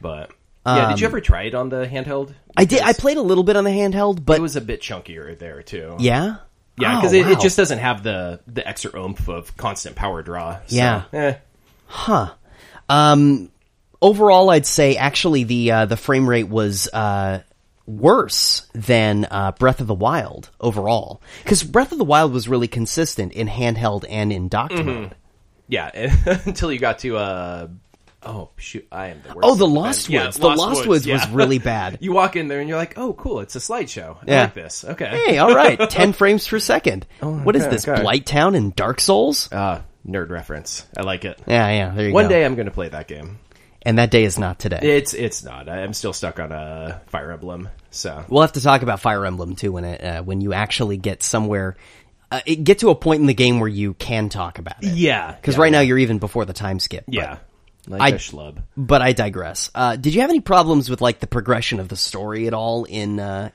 But 0.04 0.30
yeah, 0.66 0.90
did 0.90 1.00
you 1.00 1.06
ever 1.06 1.20
try 1.20 1.44
it 1.44 1.54
on 1.54 1.70
the 1.70 1.86
handheld? 1.86 2.28
Um, 2.28 2.34
I 2.56 2.64
did. 2.66 2.82
I 2.82 2.92
played 2.92 3.16
a 3.16 3.22
little 3.22 3.42
bit 3.42 3.56
on 3.56 3.64
the 3.64 3.70
handheld, 3.70 4.24
but 4.24 4.36
It 4.38 4.42
was 4.42 4.54
a 4.56 4.60
bit 4.60 4.80
chunkier 4.82 5.36
there 5.38 5.62
too. 5.62 5.96
yeah, 5.98 6.36
Yeah, 6.78 6.92
Oh, 6.92 7.00
because 7.00 7.12
it, 7.14 7.24
wow. 7.26 7.32
it 7.32 7.40
just 7.40 7.56
doesn't 7.56 7.78
have 7.78 8.02
the 8.02 8.40
the 8.46 8.66
extra 8.68 8.96
oomph 8.98 9.28
of 9.28 9.56
constant 9.56 9.96
power 9.96 10.22
draw. 10.22 10.58
So, 10.66 10.76
Yeah. 10.76 11.02
eh. 11.12 11.34
Huh. 11.86 12.32
Um, 12.88 13.50
overall, 14.02 14.50
I'd 14.50 14.66
say 14.66 14.96
actually 14.96 15.44
the 15.44 15.70
uh, 15.72 15.86
the 15.86 15.96
frame 15.96 16.28
rate 16.28 16.48
was 16.48 16.86
uh, 16.92 17.40
worse 17.86 18.66
than 18.74 19.26
uh, 19.30 19.52
Breath 19.52 19.80
of 19.80 19.86
the 19.86 19.94
Wild 19.94 20.50
overall 20.60 21.20
because 21.42 21.62
Breath 21.62 21.92
of 21.92 21.98
the 21.98 22.04
Wild 22.04 22.32
was 22.32 22.48
really 22.48 22.68
consistent 22.68 23.32
in 23.32 23.48
handheld 23.48 24.04
and 24.08 24.32
in 24.32 24.48
docked 24.48 24.74
Mm-hmm. 24.74 24.88
mode. 25.02 25.14
yeah. 25.68 25.90
until 26.46 26.72
you 26.72 26.78
got 26.78 26.98
to 27.00 27.16
uh. 27.16 27.68
Oh 28.26 28.50
shoot! 28.56 28.86
I 28.90 29.08
am 29.08 29.20
the 29.22 29.28
worst. 29.34 29.40
Oh, 29.42 29.54
the 29.54 29.66
Lost 29.66 30.08
Yeah, 30.08 30.24
Woods. 30.24 30.36
The 30.38 30.46
Lost 30.48 30.86
Woods 30.86 31.06
was 31.06 31.24
yeah. 31.24 31.30
really 31.32 31.58
bad. 31.72 31.98
you 32.00 32.12
walk 32.12 32.36
in 32.36 32.48
there 32.48 32.60
and 32.60 32.68
you're 32.68 32.78
like, 32.78 32.96
"Oh, 32.98 33.12
cool! 33.12 33.40
It's 33.40 33.56
a 33.56 33.58
slideshow. 33.60 34.16
I 34.16 34.24
Yeah. 34.26 34.40
like 34.42 34.54
this." 34.54 34.84
Okay. 34.84 35.22
Hey, 35.26 35.38
all 35.38 35.54
right, 35.54 35.78
ten 35.90 36.12
frames 36.12 36.46
per 36.46 36.58
second. 36.58 37.06
what 37.20 37.56
is 37.56 37.64
Oh, 37.64 37.70
this? 37.70 37.86
okay. 37.88 38.00
Blight 38.02 38.26
Town 38.26 38.54
and 38.54 38.74
Dark 38.74 39.00
Souls? 39.00 39.48
Ah, 39.52 39.82
nerd 40.06 40.30
reference. 40.30 40.86
I 40.96 41.02
like 41.02 41.24
it. 41.24 41.38
Yeah, 41.46 41.68
yeah. 41.70 41.90
There 41.94 42.08
you 42.08 42.14
One 42.14 42.24
go. 42.24 42.28
day 42.30 42.44
I'm 42.44 42.54
going 42.54 42.66
to 42.66 42.72
play 42.72 42.88
that 42.88 43.08
game. 43.08 43.38
and 43.82 43.98
that 43.98 44.10
day 44.10 44.24
is 44.24 44.38
not 44.38 44.58
today. 44.58 44.78
It's 44.82 45.12
it's 45.14 45.44
not. 45.44 45.68
I'm 45.68 45.92
still 45.92 46.12
stuck 46.14 46.40
on 46.40 46.52
a 46.52 47.02
Fire 47.08 47.30
Emblem. 47.32 47.68
So 47.90 48.24
We'll 48.28 48.42
have 48.42 48.52
to 48.52 48.60
talk 48.62 48.82
about 48.82 49.00
Fire 49.00 49.24
Emblem 49.26 49.54
too 49.56 49.72
when 49.72 49.84
it 49.84 50.02
uh, 50.02 50.22
when 50.22 50.40
you 50.40 50.52
actually 50.54 50.96
get 50.96 51.22
somewhere, 51.22 51.76
uh, 52.32 52.40
it, 52.46 52.64
get 52.64 52.78
to 52.80 52.88
a 52.90 52.94
point 52.94 53.20
in 53.20 53.26
the 53.26 53.34
game 53.34 53.60
where 53.60 53.68
you 53.68 53.94
can 53.94 54.28
talk 54.30 54.58
about 54.58 54.82
it. 54.82 54.94
yeah, 54.94 55.32
Because 55.32 55.54
yeah, 55.56 55.60
right 55.62 55.70
now 55.72 55.80
you're 55.80 55.98
even 55.98 56.18
before 56.18 56.44
the 56.46 56.52
time 56.54 56.80
skip. 56.80 57.04
yeah, 57.06 57.36
like 57.88 58.00
I- 58.00 58.08
a 58.10 58.18
schlub. 58.18 58.62
But, 58.76 59.02
I 59.02 59.12
digress. 59.12 59.70
Uh, 59.74 59.96
did 59.96 60.14
you 60.14 60.20
have 60.22 60.30
any 60.30 60.40
problems 60.40 60.88
with 60.90 61.00
like 61.00 61.20
the 61.20 61.26
progression 61.26 61.80
of 61.80 61.88
the 61.88 61.96
story 61.96 62.46
at 62.46 62.54
all 62.54 62.84
in? 62.84 63.20
Uh, 63.20 63.50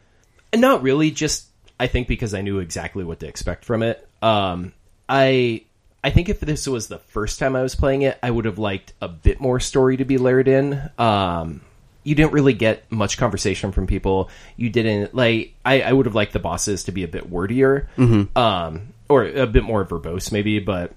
Not 0.56 0.82
really. 0.84 1.12
Just 1.12 1.46
I 1.80 1.88
think 1.88 2.08
because 2.08 2.34
I 2.34 2.42
knew 2.42 2.60
exactly 2.60 3.04
what 3.04 3.20
to 3.22 3.28
expect 3.28 3.66
from 3.66 3.84
it. 3.84 4.08
Um, 4.22 4.74
I 5.08 5.64
I 6.04 6.10
think 6.12 6.30
if 6.30 6.40
this 6.40 6.68
was 6.68 6.88
the 6.88 6.98
first 7.00 7.40
time 7.40 7.56
I 7.56 7.62
was 7.62 7.76
playing 7.76 8.04
it, 8.04 8.18
I 8.24 8.32
would 8.32 8.46
have 8.46 8.58
liked 8.60 8.94
a 9.02 9.08
bit 9.08 9.40
more 9.40 9.60
story 9.60 9.98
to 9.98 10.06
be 10.06 10.18
layered 10.18 10.48
in. 10.48 10.82
Um, 10.98 11.62
you 12.04 12.16
didn't 12.16 12.32
really 12.32 12.54
get 12.54 12.90
much 12.92 13.18
conversation 13.18 13.72
from 13.72 13.86
people. 13.86 14.30
You 14.56 14.70
didn't 14.70 15.14
like. 15.14 15.54
I, 15.66 15.82
I 15.82 15.92
would 15.94 16.06
have 16.06 16.16
liked 16.16 16.34
the 16.34 16.40
bosses 16.40 16.86
to 16.86 16.92
be 16.92 17.04
a 17.04 17.08
bit 17.08 17.30
wordier, 17.30 17.88
um, 18.36 18.94
or 19.10 19.26
a 19.26 19.46
bit 19.46 19.64
more 19.64 19.86
verbose, 19.86 20.32
maybe. 20.32 20.60
But 20.60 20.94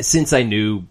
since 0.00 0.32
I 0.32 0.42
knew 0.42 0.84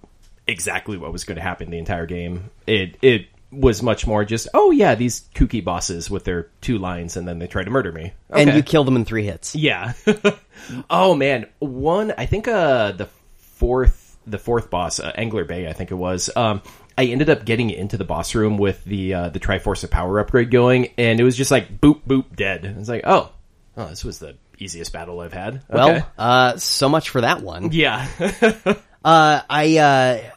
exactly 0.51 0.97
what 0.97 1.11
was 1.11 1.23
going 1.23 1.37
to 1.37 1.41
happen 1.41 1.71
the 1.71 1.77
entire 1.77 2.05
game, 2.05 2.51
it 2.67 2.97
it 3.01 3.27
was 3.51 3.81
much 3.81 4.05
more 4.05 4.23
just, 4.23 4.47
oh 4.53 4.71
yeah, 4.71 4.95
these 4.95 5.21
kooky 5.33 5.63
bosses 5.63 6.09
with 6.09 6.23
their 6.23 6.49
two 6.61 6.77
lines, 6.77 7.17
and 7.17 7.27
then 7.27 7.39
they 7.39 7.47
try 7.47 7.63
to 7.63 7.69
murder 7.69 7.91
me. 7.91 8.13
And 8.29 8.53
you 8.53 8.61
kill 8.61 8.83
them 8.83 8.95
in 8.95 9.05
three 9.05 9.25
hits. 9.25 9.55
Yeah. 9.55 9.93
oh 10.89 11.15
man, 11.15 11.47
one. 11.59 12.13
I 12.17 12.25
think 12.25 12.47
uh 12.47 12.91
the 12.91 13.07
fourth 13.37 14.17
the 14.27 14.37
fourth 14.37 14.69
boss, 14.69 14.99
uh, 14.99 15.11
Angler 15.15 15.45
Bay, 15.45 15.67
I 15.67 15.73
think 15.73 15.91
it 15.91 15.95
was. 15.95 16.29
Um, 16.35 16.61
I 16.97 17.05
ended 17.05 17.29
up 17.29 17.45
getting 17.45 17.69
into 17.69 17.97
the 17.97 18.03
boss 18.03 18.35
room 18.35 18.57
with 18.57 18.83
the 18.85 19.13
uh, 19.13 19.29
the 19.29 19.39
Triforce 19.39 19.83
of 19.83 19.89
Power 19.89 20.19
upgrade 20.19 20.51
going, 20.51 20.89
and 20.97 21.19
it 21.19 21.23
was 21.23 21.35
just 21.35 21.49
like 21.49 21.79
boop 21.79 22.01
boop 22.07 22.35
dead. 22.35 22.65
It's 22.65 22.89
like 22.89 23.03
oh, 23.05 23.31
oh, 23.77 23.87
this 23.87 24.03
was 24.03 24.19
the 24.19 24.35
easiest 24.59 24.93
battle 24.93 25.19
I've 25.21 25.33
had. 25.33 25.63
Well, 25.69 26.07
uh, 26.17 26.57
so 26.57 26.89
much 26.89 27.09
for 27.09 27.21
that 27.21 27.41
one. 27.41 27.71
yeah, 27.71 28.07
Uh, 29.03 29.41
I, 29.49 29.77
uh, 29.77 30.31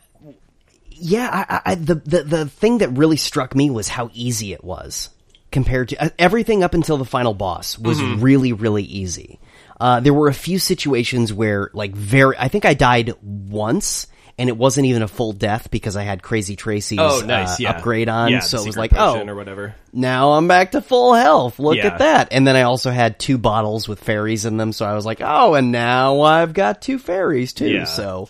yeah, 0.94 1.60
I, 1.64 1.72
I, 1.72 1.74
the, 1.74 1.94
the, 1.96 2.22
the 2.22 2.46
thing 2.46 2.78
that 2.78 2.90
really 2.90 3.16
struck 3.16 3.54
me 3.54 3.70
was 3.70 3.88
how 3.88 4.10
easy 4.14 4.52
it 4.52 4.64
was 4.64 5.10
compared 5.50 5.90
to 5.90 6.04
uh, 6.04 6.08
everything 6.18 6.62
up 6.64 6.74
until 6.74 6.96
the 6.96 7.04
final 7.04 7.34
boss 7.34 7.78
was 7.78 8.02
really, 8.02 8.52
really 8.52 8.82
easy. 8.82 9.38
Uh, 9.80 10.00
there 10.00 10.14
were 10.14 10.28
a 10.28 10.34
few 10.34 10.58
situations 10.58 11.32
where, 11.32 11.70
like, 11.72 11.92
very, 11.92 12.36
I 12.38 12.48
think 12.48 12.64
I 12.64 12.74
died 12.74 13.12
once 13.22 14.06
and 14.36 14.48
it 14.48 14.56
wasn't 14.56 14.86
even 14.86 15.02
a 15.02 15.08
full 15.08 15.32
death 15.32 15.70
because 15.70 15.94
I 15.96 16.02
had 16.02 16.20
Crazy 16.20 16.56
Tracy's 16.56 16.98
oh 16.98 17.22
nice, 17.24 17.52
uh, 17.52 17.56
yeah, 17.60 17.70
upgrade 17.70 18.08
on. 18.08 18.32
Yeah, 18.32 18.40
so 18.40 18.60
it 18.60 18.66
was 18.66 18.76
like, 18.76 18.90
oh, 18.96 19.24
or 19.28 19.34
whatever. 19.36 19.76
now 19.92 20.32
I'm 20.32 20.48
back 20.48 20.72
to 20.72 20.80
full 20.80 21.14
health. 21.14 21.60
Look 21.60 21.76
Yeah. 21.76 21.86
at 21.86 21.98
that. 21.98 22.28
And 22.32 22.44
then 22.44 22.56
I 22.56 22.62
also 22.62 22.90
had 22.90 23.20
two 23.20 23.38
bottles 23.38 23.86
with 23.86 24.00
fairies 24.02 24.44
in 24.44 24.56
them. 24.56 24.72
So 24.72 24.86
I 24.86 24.94
was 24.94 25.06
like, 25.06 25.20
oh, 25.20 25.54
and 25.54 25.70
now 25.70 26.22
I've 26.22 26.52
got 26.52 26.82
two 26.82 26.98
fairies 26.98 27.52
too. 27.52 27.86
So, 27.86 28.28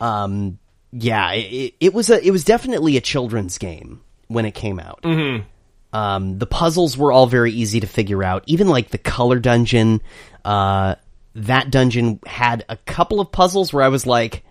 um, 0.00 0.59
yeah, 0.92 1.32
it, 1.32 1.74
it 1.80 1.94
was 1.94 2.10
a, 2.10 2.24
it 2.24 2.30
was 2.30 2.44
definitely 2.44 2.96
a 2.96 3.00
children's 3.00 3.58
game 3.58 4.00
when 4.28 4.44
it 4.44 4.52
came 4.52 4.80
out. 4.80 5.02
Mm-hmm. 5.02 5.46
Um, 5.92 6.38
the 6.38 6.46
puzzles 6.46 6.96
were 6.96 7.10
all 7.12 7.26
very 7.26 7.52
easy 7.52 7.80
to 7.80 7.86
figure 7.86 8.22
out. 8.22 8.44
Even 8.46 8.68
like 8.68 8.90
the 8.90 8.98
color 8.98 9.38
dungeon, 9.38 10.00
uh, 10.44 10.96
that 11.34 11.70
dungeon 11.70 12.20
had 12.26 12.64
a 12.68 12.76
couple 12.76 13.20
of 13.20 13.32
puzzles 13.32 13.72
where 13.72 13.82
I 13.82 13.88
was 13.88 14.06
like, 14.06 14.44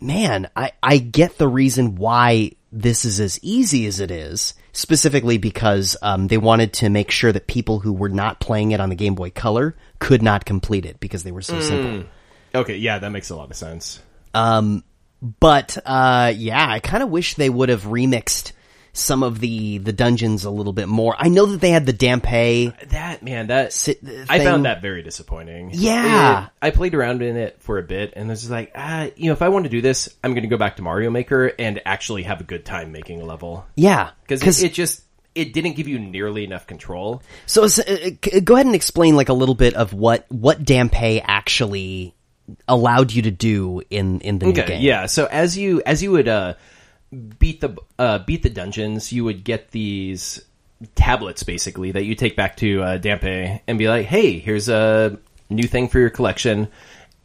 man, 0.00 0.48
I, 0.54 0.72
I 0.82 0.98
get 0.98 1.38
the 1.38 1.48
reason 1.48 1.96
why 1.96 2.52
this 2.70 3.04
is 3.04 3.20
as 3.20 3.38
easy 3.42 3.86
as 3.86 4.00
it 4.00 4.10
is, 4.10 4.54
specifically 4.72 5.38
because 5.38 5.96
um, 6.02 6.26
they 6.26 6.38
wanted 6.38 6.72
to 6.74 6.90
make 6.90 7.10
sure 7.10 7.32
that 7.32 7.46
people 7.46 7.80
who 7.80 7.92
were 7.92 8.08
not 8.08 8.40
playing 8.40 8.72
it 8.72 8.80
on 8.80 8.88
the 8.88 8.96
Game 8.96 9.14
Boy 9.14 9.30
Color 9.30 9.76
could 10.00 10.22
not 10.22 10.44
complete 10.44 10.84
it 10.86 10.98
because 11.00 11.22
they 11.22 11.32
were 11.32 11.42
so 11.42 11.60
simple. 11.60 12.08
Okay, 12.54 12.76
yeah, 12.76 12.98
that 12.98 13.10
makes 13.10 13.30
a 13.30 13.36
lot 13.36 13.50
of 13.50 13.56
sense. 13.56 14.00
Um, 14.32 14.84
but 15.40 15.78
uh, 15.86 16.32
yeah, 16.36 16.64
I 16.68 16.80
kind 16.80 17.02
of 17.02 17.08
wish 17.08 17.34
they 17.34 17.48
would 17.50 17.70
have 17.70 17.82
remixed 17.84 18.52
some 18.96 19.24
of 19.24 19.40
the 19.40 19.78
the 19.78 19.92
dungeons 19.92 20.44
a 20.44 20.50
little 20.50 20.72
bit 20.72 20.86
more. 20.86 21.16
I 21.18 21.28
know 21.28 21.46
that 21.46 21.60
they 21.60 21.70
had 21.70 21.84
the 21.86 21.92
Dampe. 21.92 22.72
That 22.90 23.22
man, 23.24 23.48
that 23.48 23.72
Sit- 23.72 24.00
I 24.28 24.38
found 24.44 24.66
that 24.66 24.82
very 24.82 25.02
disappointing. 25.02 25.70
Yeah. 25.72 26.44
It- 26.44 26.50
I 26.62 26.70
played 26.70 26.94
around 26.94 27.22
in 27.22 27.36
it 27.36 27.60
for 27.60 27.78
a 27.78 27.82
bit, 27.82 28.12
and 28.14 28.30
it's 28.30 28.48
like, 28.48 28.72
ah, 28.76 29.08
you 29.16 29.26
know, 29.26 29.32
if 29.32 29.42
I 29.42 29.48
want 29.48 29.64
to 29.64 29.68
do 29.70 29.80
this, 29.80 30.14
I'm 30.22 30.32
going 30.32 30.42
to 30.42 30.48
go 30.48 30.58
back 30.58 30.76
to 30.76 30.82
Mario 30.82 31.10
Maker 31.10 31.52
and 31.58 31.80
actually 31.84 32.22
have 32.22 32.40
a 32.40 32.44
good 32.44 32.64
time 32.64 32.92
making 32.92 33.20
a 33.20 33.24
level 33.24 33.66
Yeah, 33.74 34.10
because 34.28 34.62
it, 34.62 34.66
it 34.66 34.74
just 34.74 35.02
it 35.34 35.52
didn't 35.52 35.72
give 35.72 35.88
you 35.88 35.98
nearly 35.98 36.44
enough 36.44 36.68
control. 36.68 37.20
So, 37.46 37.66
so, 37.66 37.82
uh, 37.82 38.10
c- 38.24 38.40
go 38.42 38.54
ahead 38.54 38.66
and 38.66 38.74
explain 38.76 39.16
like 39.16 39.28
a 39.28 39.32
little 39.34 39.56
bit 39.56 39.74
of 39.74 39.92
what 39.92 40.24
what 40.30 40.62
Dampe 40.64 41.20
actually 41.24 42.14
allowed 42.68 43.12
you 43.12 43.22
to 43.22 43.30
do 43.30 43.82
in 43.90 44.20
in 44.20 44.38
the 44.38 44.46
new 44.46 44.52
Okay, 44.52 44.66
game. 44.66 44.82
yeah. 44.82 45.06
So 45.06 45.26
as 45.26 45.56
you 45.56 45.82
as 45.86 46.02
you 46.02 46.10
would 46.12 46.28
uh, 46.28 46.54
beat 47.38 47.60
the 47.60 47.76
uh, 47.98 48.18
beat 48.20 48.42
the 48.42 48.50
dungeons, 48.50 49.12
you 49.12 49.24
would 49.24 49.44
get 49.44 49.70
these 49.70 50.44
tablets 50.94 51.42
basically 51.42 51.92
that 51.92 52.04
you 52.04 52.14
take 52.14 52.36
back 52.36 52.56
to 52.58 52.82
uh, 52.82 52.98
Dampe 52.98 53.60
and 53.66 53.78
be 53.78 53.88
like, 53.88 54.06
"Hey, 54.06 54.38
here's 54.38 54.68
a 54.68 55.18
new 55.48 55.66
thing 55.66 55.88
for 55.88 55.98
your 55.98 56.10
collection," 56.10 56.68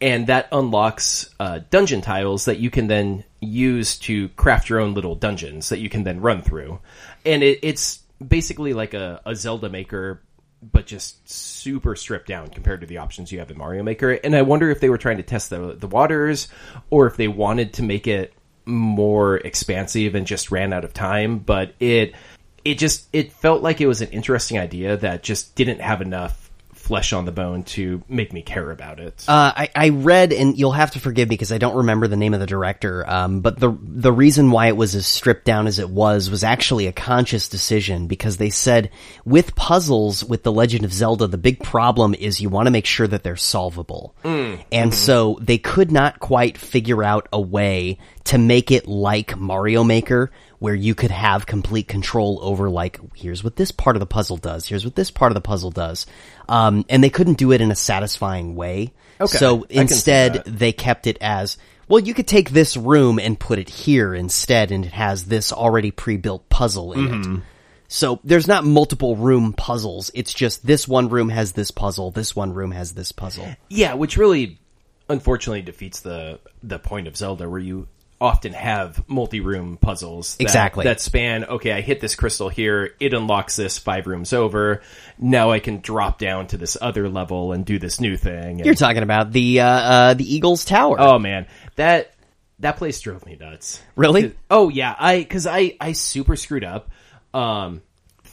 and 0.00 0.26
that 0.28 0.48
unlocks 0.52 1.28
uh, 1.38 1.60
dungeon 1.70 2.00
tiles 2.00 2.46
that 2.46 2.58
you 2.58 2.70
can 2.70 2.86
then 2.86 3.24
use 3.40 3.98
to 3.98 4.28
craft 4.30 4.68
your 4.68 4.80
own 4.80 4.94
little 4.94 5.14
dungeons 5.14 5.70
that 5.70 5.78
you 5.80 5.88
can 5.90 6.04
then 6.04 6.20
run 6.20 6.42
through, 6.42 6.78
and 7.26 7.42
it, 7.42 7.58
it's 7.62 8.00
basically 8.26 8.72
like 8.74 8.94
a, 8.94 9.20
a 9.26 9.34
Zelda 9.34 9.68
Maker. 9.68 10.20
But 10.62 10.86
just 10.86 11.28
super 11.28 11.96
stripped 11.96 12.28
down 12.28 12.48
compared 12.48 12.82
to 12.82 12.86
the 12.86 12.98
options 12.98 13.32
you 13.32 13.38
have 13.38 13.50
in 13.50 13.56
Mario 13.56 13.82
Maker, 13.82 14.12
and 14.12 14.36
I 14.36 14.42
wonder 14.42 14.70
if 14.70 14.80
they 14.80 14.90
were 14.90 14.98
trying 14.98 15.16
to 15.16 15.22
test 15.22 15.50
the 15.50 15.74
the 15.74 15.86
waters, 15.86 16.48
or 16.90 17.06
if 17.06 17.16
they 17.16 17.28
wanted 17.28 17.74
to 17.74 17.82
make 17.82 18.06
it 18.06 18.34
more 18.66 19.36
expansive 19.36 20.14
and 20.14 20.26
just 20.26 20.50
ran 20.50 20.72
out 20.72 20.84
of 20.84 20.92
time. 20.92 21.38
But 21.38 21.74
it 21.80 22.14
it 22.64 22.78
just 22.78 23.08
it 23.12 23.32
felt 23.32 23.62
like 23.62 23.80
it 23.80 23.86
was 23.86 24.02
an 24.02 24.10
interesting 24.10 24.58
idea 24.58 24.96
that 24.98 25.22
just 25.22 25.54
didn't 25.54 25.80
have 25.80 26.02
enough 26.02 26.49
flesh 26.80 27.12
on 27.12 27.24
the 27.24 27.32
bone 27.32 27.62
to 27.62 28.02
make 28.08 28.32
me 28.32 28.42
care 28.42 28.70
about 28.70 28.98
it. 28.98 29.24
Uh, 29.28 29.52
I, 29.54 29.70
I 29.74 29.88
read, 29.90 30.32
and 30.32 30.58
you'll 30.58 30.72
have 30.72 30.92
to 30.92 31.00
forgive 31.00 31.28
me 31.28 31.34
because 31.34 31.52
I 31.52 31.58
don't 31.58 31.76
remember 31.76 32.08
the 32.08 32.16
name 32.16 32.34
of 32.34 32.40
the 32.40 32.46
director. 32.46 33.08
Um, 33.08 33.40
but 33.40 33.60
the 33.60 33.76
the 33.80 34.12
reason 34.12 34.50
why 34.50 34.68
it 34.68 34.76
was 34.76 34.94
as 34.94 35.06
stripped 35.06 35.44
down 35.44 35.66
as 35.66 35.78
it 35.78 35.90
was 35.90 36.30
was 36.30 36.42
actually 36.42 36.86
a 36.86 36.92
conscious 36.92 37.48
decision 37.48 38.06
because 38.06 38.38
they 38.38 38.50
said 38.50 38.90
with 39.24 39.54
puzzles 39.54 40.24
with 40.24 40.42
the 40.42 40.52
Legend 40.52 40.84
of 40.84 40.92
Zelda, 40.92 41.26
the 41.26 41.38
big 41.38 41.62
problem 41.62 42.14
is 42.14 42.40
you 42.40 42.48
want 42.48 42.66
to 42.66 42.72
make 42.72 42.86
sure 42.86 43.06
that 43.06 43.22
they're 43.22 43.36
solvable, 43.36 44.16
and 44.72 44.94
so 44.94 45.38
they 45.40 45.58
could 45.58 45.92
not 45.92 46.18
quite 46.18 46.58
figure 46.58 47.04
out 47.04 47.28
a 47.32 47.40
way 47.40 47.98
to 48.24 48.38
make 48.38 48.70
it 48.70 48.86
like 48.86 49.36
Mario 49.36 49.84
Maker, 49.84 50.30
where 50.60 50.74
you 50.74 50.94
could 50.94 51.10
have 51.10 51.44
complete 51.46 51.88
control 51.88 52.38
over 52.42 52.70
like 52.70 53.00
here's 53.14 53.42
what 53.42 53.56
this 53.56 53.72
part 53.72 53.96
of 53.96 54.00
the 54.00 54.06
puzzle 54.06 54.36
does, 54.36 54.66
here's 54.66 54.84
what 54.84 54.94
this 54.94 55.10
part 55.10 55.32
of 55.32 55.34
the 55.34 55.40
puzzle 55.40 55.70
does, 55.72 56.06
um, 56.48 56.84
and 56.88 57.02
they 57.02 57.10
couldn't 57.10 57.38
do 57.38 57.50
it 57.50 57.60
in 57.60 57.70
a 57.72 57.76
satisfying 57.76 58.54
way. 58.54 58.92
Okay, 59.20 59.36
So 59.38 59.56
I 59.56 59.58
can 59.66 59.68
see 59.68 59.78
instead, 59.80 60.44
they 60.46 60.72
kept 60.72 61.06
it 61.08 61.18
as 61.20 61.58
well. 61.88 61.98
You 62.00 62.14
could 62.14 62.28
take 62.28 62.50
this 62.50 62.76
room 62.76 63.18
and 63.18 63.38
put 63.40 63.58
it 63.58 63.68
here 63.68 64.14
instead, 64.14 64.70
and 64.70 64.84
it 64.86 64.92
has 64.92 65.24
this 65.24 65.52
already 65.52 65.90
pre-built 65.90 66.48
puzzle 66.48 66.92
in 66.92 67.00
Mm-hmm. 67.08 67.34
it. 67.36 67.42
So 67.92 68.20
there's 68.22 68.46
not 68.46 68.64
multiple 68.64 69.16
room 69.16 69.52
puzzles. 69.52 70.12
It's 70.14 70.32
just 70.32 70.64
this 70.64 70.86
one 70.86 71.08
room 71.08 71.28
has 71.28 71.50
this 71.52 71.72
puzzle. 71.72 72.12
This 72.12 72.36
one 72.36 72.54
room 72.54 72.70
has 72.70 72.92
this 72.92 73.10
puzzle. 73.10 73.48
Yeah, 73.68 73.94
which 73.94 74.16
really, 74.16 74.60
unfortunately, 75.08 75.62
defeats 75.62 76.00
the 76.00 76.38
the 76.62 76.78
point 76.78 77.08
of 77.08 77.16
Zelda, 77.16 77.48
where 77.50 77.58
you 77.58 77.88
often 78.20 78.52
have 78.52 79.02
multi-room 79.08 79.78
puzzles 79.78 80.36
that, 80.36 80.42
Exactly. 80.42 80.84
that 80.84 81.00
span. 81.00 81.44
Okay, 81.44 81.72
I 81.72 81.80
hit 81.80 82.00
this 82.00 82.14
crystal 82.14 82.48
here; 82.48 82.94
it 83.00 83.14
unlocks 83.14 83.56
this 83.56 83.78
five 83.78 84.06
rooms 84.06 84.32
over. 84.32 84.82
Now 85.18 85.50
I 85.50 85.58
can 85.58 85.80
drop 85.80 86.18
down 86.18 86.46
to 86.48 86.56
this 86.58 86.76
other 86.80 87.08
level 87.08 87.52
and 87.52 87.64
do 87.64 87.78
this 87.78 88.00
new 88.00 88.16
thing. 88.16 88.58
and- 88.58 88.66
You're 88.66 88.74
talking 88.74 89.02
about 89.02 89.32
the 89.32 89.60
uh, 89.60 89.66
uh, 89.66 90.14
the 90.14 90.34
Eagles 90.34 90.64
Tower. 90.64 90.96
oh 91.00 91.18
man, 91.18 91.46
that 91.76 92.12
that 92.58 92.76
place 92.76 93.00
drove 93.00 93.24
me 93.24 93.36
nuts. 93.40 93.80
Really? 93.96 94.34
Oh 94.50 94.68
yeah, 94.68 94.94
I 94.98 95.18
because 95.18 95.46
I 95.46 95.76
I 95.80 95.92
super 95.92 96.36
screwed 96.36 96.64
up. 96.64 96.90
Um, 97.32 97.80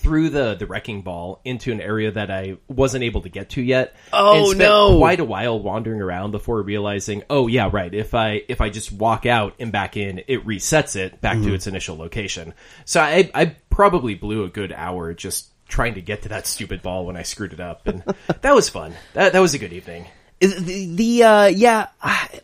threw 0.08 0.30
the 0.30 0.56
the 0.56 0.66
wrecking 0.66 1.02
ball 1.02 1.42
into 1.44 1.72
an 1.74 1.82
area 1.82 2.12
that 2.12 2.32
I 2.32 2.58
wasn't 2.70 3.04
able 3.04 3.22
to 3.22 3.30
get 3.30 3.50
to 3.52 3.62
yet. 3.62 3.94
Oh, 4.14 4.38
and 4.38 4.46
spent 4.48 4.60
no. 4.60 4.98
Quite 4.98 5.20
a 5.20 5.26
while 5.26 5.60
wandering 5.60 6.02
around 6.02 6.32
before 6.32 6.62
realizing, 6.62 7.24
oh 7.30 7.48
yeah, 7.48 7.70
right. 7.72 7.94
If 7.94 8.14
I 8.14 8.44
if 8.48 8.62
I 8.62 8.70
just 8.70 8.92
walk 8.92 9.26
out 9.26 9.56
and 9.60 9.72
back 9.72 9.98
in, 9.98 10.20
it 10.28 10.46
resets 10.46 10.96
it 10.96 11.20
back 11.20 11.38
Mm-hmm. 11.38 11.48
to 11.48 11.54
its 11.54 11.68
initial 11.68 11.98
location. 11.98 12.54
So 12.86 13.02
I 13.02 13.30
I 13.36 13.56
probably 13.70 14.16
blew 14.16 14.44
a 14.46 14.50
good 14.50 14.72
hour 14.72 15.14
just 15.14 15.50
trying 15.68 15.96
to 15.96 16.02
get 16.02 16.22
to 16.22 16.30
that 16.30 16.48
stupid 16.48 16.82
ball 16.82 17.06
when 17.06 17.18
I 17.18 17.24
screwed 17.24 17.52
it 17.52 17.60
up, 17.60 17.86
and 17.88 18.02
that 18.42 18.56
was 18.56 18.70
fun. 18.70 18.94
That 19.14 19.34
that 19.34 19.40
was 19.40 19.54
a 19.54 19.60
good 19.60 19.74
evening. 19.74 20.06
The, 20.40 20.96
the 20.96 21.24
uh, 21.24 21.46
yeah. 21.48 21.88
I, 22.02 22.40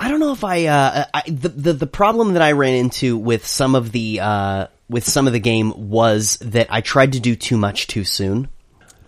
I 0.00 0.08
don't 0.08 0.20
know 0.20 0.32
if 0.32 0.44
I, 0.44 0.66
uh, 0.66 1.04
I 1.12 1.22
the, 1.26 1.48
the 1.48 1.72
the 1.72 1.86
problem 1.88 2.34
that 2.34 2.42
I 2.42 2.52
ran 2.52 2.74
into 2.74 3.16
with 3.16 3.44
some 3.46 3.74
of 3.74 3.90
the 3.90 4.20
uh, 4.20 4.66
with 4.88 5.06
some 5.06 5.26
of 5.26 5.32
the 5.32 5.40
game 5.40 5.88
was 5.90 6.38
that 6.38 6.68
I 6.70 6.80
tried 6.80 7.12
to 7.12 7.20
do 7.20 7.36
too 7.36 7.56
much 7.56 7.86
too 7.86 8.04
soon. 8.04 8.48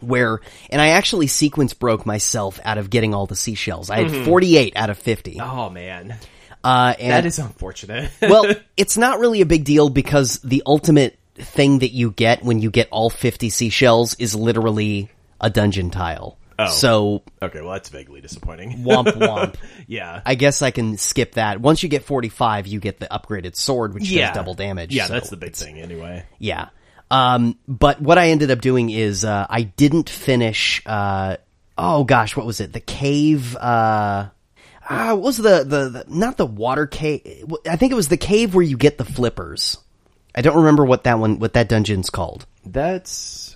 Where 0.00 0.40
and 0.70 0.80
I 0.80 0.88
actually 0.88 1.26
sequence 1.26 1.74
broke 1.74 2.06
myself 2.06 2.58
out 2.64 2.78
of 2.78 2.88
getting 2.88 3.12
all 3.12 3.26
the 3.26 3.36
seashells. 3.36 3.90
I 3.90 4.02
had 4.02 4.24
48 4.24 4.72
out 4.74 4.88
of 4.88 4.96
50. 4.98 5.38
Oh 5.40 5.68
man, 5.68 6.16
Uh, 6.64 6.94
and 6.98 7.10
that 7.12 7.26
is 7.26 7.38
unfortunate. 7.38 8.10
well, 8.22 8.50
it's 8.78 8.96
not 8.96 9.18
really 9.18 9.42
a 9.42 9.46
big 9.46 9.64
deal 9.64 9.90
because 9.90 10.38
the 10.38 10.62
ultimate 10.64 11.18
thing 11.34 11.80
that 11.80 11.90
you 11.90 12.12
get 12.12 12.42
when 12.42 12.60
you 12.60 12.70
get 12.70 12.88
all 12.90 13.10
50 13.10 13.50
seashells 13.50 14.14
is 14.14 14.34
literally 14.34 15.10
a 15.38 15.50
dungeon 15.50 15.90
tile. 15.90 16.38
Oh. 16.60 16.70
So 16.70 17.22
okay, 17.40 17.60
well 17.60 17.72
that's 17.72 17.88
vaguely 17.88 18.20
disappointing. 18.20 18.84
womp 18.84 19.06
womp. 19.06 19.56
yeah. 19.86 20.20
I 20.26 20.34
guess 20.34 20.62
I 20.62 20.70
can 20.70 20.98
skip 20.98 21.32
that. 21.32 21.60
Once 21.60 21.82
you 21.82 21.88
get 21.88 22.04
45, 22.04 22.66
you 22.66 22.80
get 22.80 23.00
the 23.00 23.06
upgraded 23.06 23.56
sword, 23.56 23.94
which 23.94 24.10
yeah, 24.10 24.28
does 24.28 24.36
double 24.36 24.54
damage. 24.54 24.94
Yeah, 24.94 25.06
so 25.06 25.14
that's 25.14 25.30
the 25.30 25.36
big 25.36 25.54
thing 25.54 25.80
anyway. 25.80 26.26
Yeah. 26.38 26.68
Um, 27.10 27.58
but 27.66 28.00
what 28.00 28.18
I 28.18 28.28
ended 28.28 28.50
up 28.50 28.60
doing 28.60 28.90
is, 28.90 29.24
uh, 29.24 29.46
I 29.48 29.62
didn't 29.62 30.08
finish, 30.08 30.80
uh, 30.86 31.38
oh 31.76 32.04
gosh, 32.04 32.36
what 32.36 32.46
was 32.46 32.60
it? 32.60 32.72
The 32.72 32.80
cave, 32.80 33.56
uh, 33.56 34.28
ah, 34.88 35.08
what 35.08 35.20
was 35.20 35.36
the, 35.38 35.64
the, 35.64 35.88
the, 35.88 36.04
not 36.08 36.36
the 36.36 36.46
water 36.46 36.86
cave, 36.86 37.52
I 37.68 37.76
think 37.76 37.90
it 37.90 37.96
was 37.96 38.08
the 38.08 38.16
cave 38.16 38.54
where 38.54 38.64
you 38.64 38.76
get 38.76 38.96
the 38.96 39.04
flippers. 39.04 39.78
I 40.34 40.42
don't 40.42 40.58
remember 40.58 40.84
what 40.84 41.04
that 41.04 41.18
one, 41.18 41.40
what 41.40 41.54
that 41.54 41.68
dungeon's 41.68 42.10
called. 42.10 42.46
That's 42.64 43.49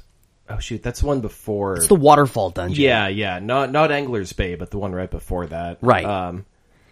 oh 0.48 0.58
shoot, 0.58 0.82
that's 0.82 1.00
the 1.00 1.06
one 1.06 1.20
before. 1.20 1.76
It's 1.76 1.86
the 1.86 1.94
waterfall 1.94 2.50
dungeon. 2.50 2.82
yeah, 2.82 3.08
yeah, 3.08 3.38
not 3.38 3.70
not 3.72 3.90
Angler's 3.90 4.32
Bay, 4.32 4.54
but 4.54 4.70
the 4.70 4.78
one 4.78 4.92
right 4.92 5.10
before 5.10 5.46
that. 5.46 5.78
Right. 5.80 6.04
Um, 6.04 6.46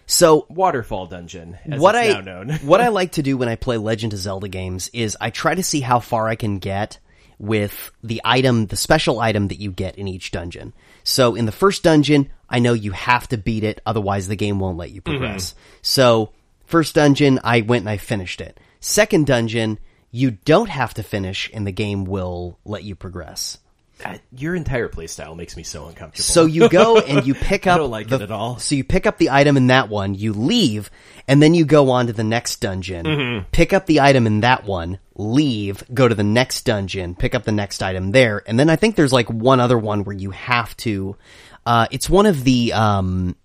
So 0.06 0.46
Waterfall 0.50 1.06
Dungeon, 1.06 1.58
as 1.64 1.80
what 1.80 1.94
it's 1.94 2.14
I 2.14 2.20
now 2.20 2.42
known. 2.42 2.50
what 2.64 2.80
I 2.80 2.88
like 2.98 3.12
to 3.12 3.22
do 3.22 3.36
when 3.36 3.48
I 3.48 3.56
play 3.56 3.76
Legend 3.78 4.12
of 4.12 4.18
Zelda 4.18 4.48
games 4.48 4.90
is 4.92 5.16
I 5.20 5.30
try 5.30 5.54
to 5.54 5.62
see 5.62 5.80
how 5.80 6.00
far 6.00 6.28
I 6.28 6.34
can 6.34 6.58
get 6.58 6.98
with 7.38 7.90
the 8.04 8.20
item, 8.24 8.66
the 8.66 8.76
special 8.76 9.20
item 9.20 9.48
that 9.48 9.60
you 9.60 9.70
get 9.72 9.96
in 9.96 10.08
each 10.08 10.30
dungeon. 10.30 10.72
So 11.02 11.34
in 11.34 11.46
the 11.46 11.52
first 11.52 11.82
dungeon, 11.82 12.30
I 12.48 12.58
know 12.58 12.72
you 12.72 12.92
have 12.92 13.26
to 13.28 13.36
beat 13.38 13.64
it, 13.64 13.80
otherwise 13.86 14.28
the 14.28 14.36
game 14.36 14.58
won't 14.58 14.76
let 14.76 14.90
you 14.90 15.00
progress. 15.00 15.54
So 15.82 16.30
first 16.66 16.94
dungeon, 16.94 17.40
I 17.42 17.62
went 17.62 17.82
and 17.82 17.90
I 17.90 17.96
finished 17.96 18.40
it. 18.40 18.58
Second 18.80 19.26
dungeon, 19.26 19.78
you 20.12 20.30
don't 20.30 20.68
have 20.68 20.94
to 20.94 21.02
finish, 21.02 21.50
and 21.52 21.66
the 21.66 21.72
game 21.72 22.04
will 22.04 22.58
let 22.64 22.84
you 22.84 22.94
progress. 22.94 23.58
Uh, 24.04 24.18
Your 24.36 24.54
entire 24.54 24.88
playstyle 24.88 25.36
makes 25.36 25.56
me 25.56 25.62
so 25.62 25.86
uncomfortable. 25.86 26.24
So 26.24 26.44
you 26.44 26.68
go 26.68 26.98
and 27.00 27.26
you 27.26 27.34
pick 27.34 27.66
up. 27.66 27.78
don't 27.78 27.90
like 27.90 28.08
the, 28.08 28.16
it 28.16 28.22
at 28.22 28.30
all. 28.30 28.58
So 28.58 28.74
you 28.74 28.84
pick 28.84 29.06
up 29.06 29.16
the 29.18 29.30
item 29.30 29.56
in 29.56 29.68
that 29.68 29.88
one, 29.88 30.14
you 30.14 30.32
leave, 30.32 30.90
and 31.28 31.42
then 31.42 31.54
you 31.54 31.64
go 31.64 31.90
on 31.90 32.08
to 32.08 32.12
the 32.12 32.24
next 32.24 32.60
dungeon. 32.60 33.06
Mm-hmm. 33.06 33.48
Pick 33.52 33.72
up 33.72 33.86
the 33.86 34.00
item 34.00 34.26
in 34.26 34.40
that 34.40 34.64
one, 34.64 34.98
leave, 35.14 35.82
go 35.94 36.08
to 36.08 36.14
the 36.14 36.24
next 36.24 36.62
dungeon, 36.62 37.14
pick 37.14 37.34
up 37.34 37.44
the 37.44 37.52
next 37.52 37.82
item 37.82 38.10
there, 38.10 38.42
and 38.46 38.58
then 38.58 38.68
I 38.68 38.76
think 38.76 38.96
there's 38.96 39.12
like 39.12 39.28
one 39.30 39.60
other 39.60 39.78
one 39.78 40.04
where 40.04 40.16
you 40.16 40.30
have 40.32 40.76
to. 40.78 41.16
Uh, 41.64 41.86
it's 41.90 42.10
one 42.10 42.26
of 42.26 42.42
the 42.44 42.72
um, 42.72 43.36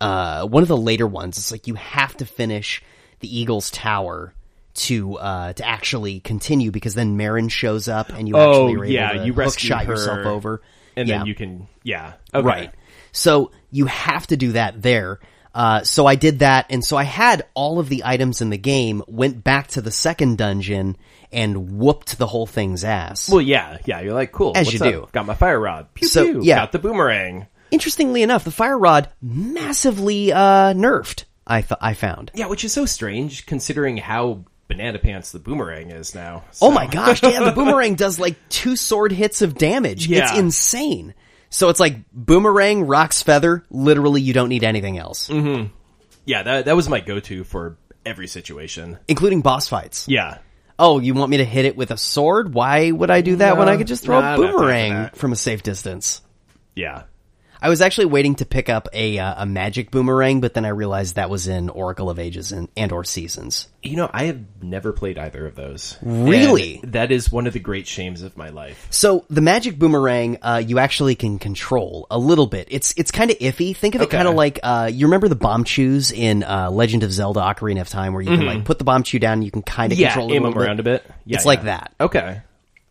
uh, 0.00 0.46
one 0.46 0.62
of 0.62 0.68
the 0.68 0.76
later 0.76 1.06
ones. 1.08 1.38
It's 1.38 1.50
like 1.50 1.66
you 1.66 1.74
have 1.74 2.16
to 2.18 2.24
finish 2.24 2.82
the 3.20 3.38
Eagles 3.38 3.70
Tower. 3.70 4.32
To 4.74 5.16
uh 5.18 5.52
to 5.52 5.64
actually 5.64 6.18
continue 6.20 6.72
because 6.72 6.94
then 6.94 7.16
Marin 7.16 7.48
shows 7.48 7.86
up 7.86 8.08
and 8.10 8.26
you 8.26 8.34
oh 8.36 8.66
actually 8.66 8.74
are 8.74 8.84
able 8.84 8.92
yeah, 8.92 9.12
to 9.12 9.18
you 9.26 9.32
hook 9.32 9.36
rescue 9.38 9.68
shot 9.68 9.86
yourself 9.86 10.26
over 10.26 10.62
and 10.96 11.08
Yeah. 11.08 11.18
then 11.18 11.26
you 11.26 11.34
can 11.36 11.68
yeah 11.84 12.14
okay. 12.34 12.44
Right. 12.44 12.70
So 13.12 13.52
you 13.70 13.86
have 13.86 14.26
to 14.28 14.36
do 14.36 14.52
that 14.52 14.82
there. 14.82 15.20
Uh, 15.54 15.84
so 15.84 16.04
I 16.04 16.16
did 16.16 16.40
that, 16.40 16.66
and 16.70 16.84
so 16.84 16.96
I 16.96 17.04
had 17.04 17.46
all 17.54 17.78
of 17.78 17.88
the 17.88 18.02
items 18.04 18.40
in 18.40 18.50
the 18.50 18.58
game, 18.58 19.04
went 19.06 19.44
back 19.44 19.68
to 19.68 19.80
the 19.80 19.92
second 19.92 20.36
dungeon, 20.38 20.96
and 21.30 21.78
whooped 21.78 22.18
the 22.18 22.26
whole 22.26 22.44
thing's 22.46 22.82
ass. 22.82 23.28
Well, 23.30 23.40
yeah, 23.40 23.78
yeah. 23.84 24.00
You're 24.00 24.14
like 24.14 24.32
cool. 24.32 24.50
As 24.56 24.72
you 24.72 24.80
up? 24.80 24.90
do. 24.92 25.08
Got 25.12 25.26
my 25.26 25.34
fire 25.36 25.60
rod. 25.60 25.94
Pew 25.94 26.08
So, 26.08 26.24
pew. 26.24 26.40
yeah. 26.42 26.56
Got 26.56 26.72
the 26.72 26.80
boomerang. 26.80 27.46
Interestingly 27.70 28.24
enough, 28.24 28.42
the 28.42 28.50
fire 28.50 28.76
rod 28.76 29.10
massively 29.22 30.32
uh, 30.32 30.74
nerfed. 30.74 31.22
I 31.46 31.60
th- 31.62 31.78
I 31.80 31.94
found. 31.94 32.32
Yeah, 32.34 32.46
which 32.46 32.64
is 32.64 32.72
so 32.72 32.84
strange 32.84 33.46
considering 33.46 33.96
how 33.98 34.44
banana 34.68 34.98
pants 34.98 35.32
the 35.32 35.38
boomerang 35.38 35.90
is 35.90 36.14
now. 36.14 36.44
Oh 36.60 36.70
my 36.70 36.86
gosh! 36.86 37.22
Yeah, 37.22 37.44
the 37.44 37.52
boomerang 37.52 37.94
does 37.94 38.18
like 38.18 38.36
two 38.48 38.76
sword 38.76 39.12
hits 39.12 39.42
of 39.42 39.54
damage. 39.56 40.10
It's 40.10 40.36
insane. 40.36 41.14
So 41.50 41.68
it's 41.68 41.80
like 41.80 41.98
boomerang, 42.12 42.86
Roc's 42.86 43.22
feather. 43.22 43.64
Literally, 43.70 44.20
you 44.20 44.32
don't 44.32 44.48
need 44.48 44.64
anything 44.64 44.98
else, 44.98 45.28
mm-hmm. 45.28 45.72
Yeah, 46.24 46.42
that 46.42 46.64
that 46.64 46.76
was 46.76 46.88
my 46.88 47.00
go-to 47.00 47.44
for 47.44 47.76
every 48.04 48.26
situation. 48.26 48.98
including 49.08 49.40
boss 49.40 49.68
fights. 49.68 50.06
Yeah. 50.08 50.38
Oh, 50.78 50.98
you 50.98 51.14
want 51.14 51.30
me 51.30 51.36
to 51.36 51.44
hit 51.44 51.66
it 51.66 51.76
with 51.76 51.92
a 51.92 51.96
sword? 51.96 52.52
Why 52.52 52.90
would 52.90 53.10
I 53.10 53.20
do 53.20 53.36
that 53.36 53.56
when 53.56 53.68
I 53.68 53.76
could 53.76 53.86
just 53.86 54.02
throw 54.02 54.20
no, 54.20 54.34
a 54.34 54.36
don't 54.36 54.46
have 54.46 54.46
time 54.46 54.52
for 54.52 54.58
boomerang 54.58 55.10
from 55.14 55.32
a 55.32 55.36
safe 55.36 55.62
distance? 55.62 56.20
Yeah. 56.74 57.04
I 57.64 57.70
was 57.70 57.80
actually 57.80 58.04
waiting 58.04 58.34
to 58.34 58.44
pick 58.44 58.68
up 58.68 58.88
a 58.92 59.18
uh, 59.18 59.42
a 59.44 59.46
magic 59.46 59.90
boomerang, 59.90 60.42
but 60.42 60.52
then 60.52 60.66
I 60.66 60.68
realized 60.68 61.14
that 61.14 61.30
was 61.30 61.48
in 61.48 61.70
Oracle 61.70 62.10
of 62.10 62.18
Ages 62.18 62.52
and, 62.52 62.68
and 62.76 62.92
or 62.92 63.04
Seasons. 63.04 63.68
You 63.82 63.96
know, 63.96 64.10
I 64.12 64.24
have 64.24 64.62
never 64.62 64.92
played 64.92 65.16
either 65.16 65.46
of 65.46 65.54
those. 65.54 65.96
Really? 66.02 66.80
And 66.82 66.92
that 66.92 67.10
is 67.10 67.32
one 67.32 67.46
of 67.46 67.54
the 67.54 67.60
great 67.60 67.86
shames 67.86 68.20
of 68.20 68.36
my 68.36 68.50
life. 68.50 68.86
So 68.90 69.24
the 69.30 69.40
magic 69.40 69.78
boomerang, 69.78 70.36
uh, 70.42 70.62
you 70.64 70.78
actually 70.78 71.14
can 71.14 71.38
control 71.38 72.06
a 72.10 72.18
little 72.18 72.46
bit. 72.46 72.68
It's 72.70 72.92
it's 72.98 73.10
kind 73.10 73.30
of 73.30 73.38
iffy. 73.38 73.74
Think 73.74 73.94
of 73.94 74.02
it 74.02 74.10
kind 74.10 74.28
of 74.28 74.34
like 74.34 74.60
uh, 74.62 74.90
you 74.92 75.06
remember 75.06 75.28
the 75.28 75.36
bombchus 75.36 76.12
in 76.12 76.44
uh, 76.44 76.70
Legend 76.70 77.02
of 77.02 77.12
Zelda: 77.12 77.40
Ocarina 77.40 77.80
of 77.80 77.88
Time, 77.88 78.12
where 78.12 78.20
you 78.20 78.36
can 78.36 78.44
like 78.44 78.66
put 78.66 78.78
the 78.78 78.84
bombchu 78.84 79.18
down, 79.18 79.34
and 79.38 79.44
you 79.44 79.50
can 79.50 79.62
kind 79.62 79.90
of 79.90 79.94
Mm-hmm. 79.96 80.02
Yeah, 80.02 80.12
control 80.12 80.32
aim 80.32 80.42
a 80.42 80.44
them 80.44 80.52
little 80.52 80.62
around 80.64 80.80
a 80.80 80.82
bit. 80.82 81.02
Yeah, 81.24 81.36
It's 81.36 81.46
like 81.46 81.62
that. 81.62 81.94
Okay. 81.98 82.42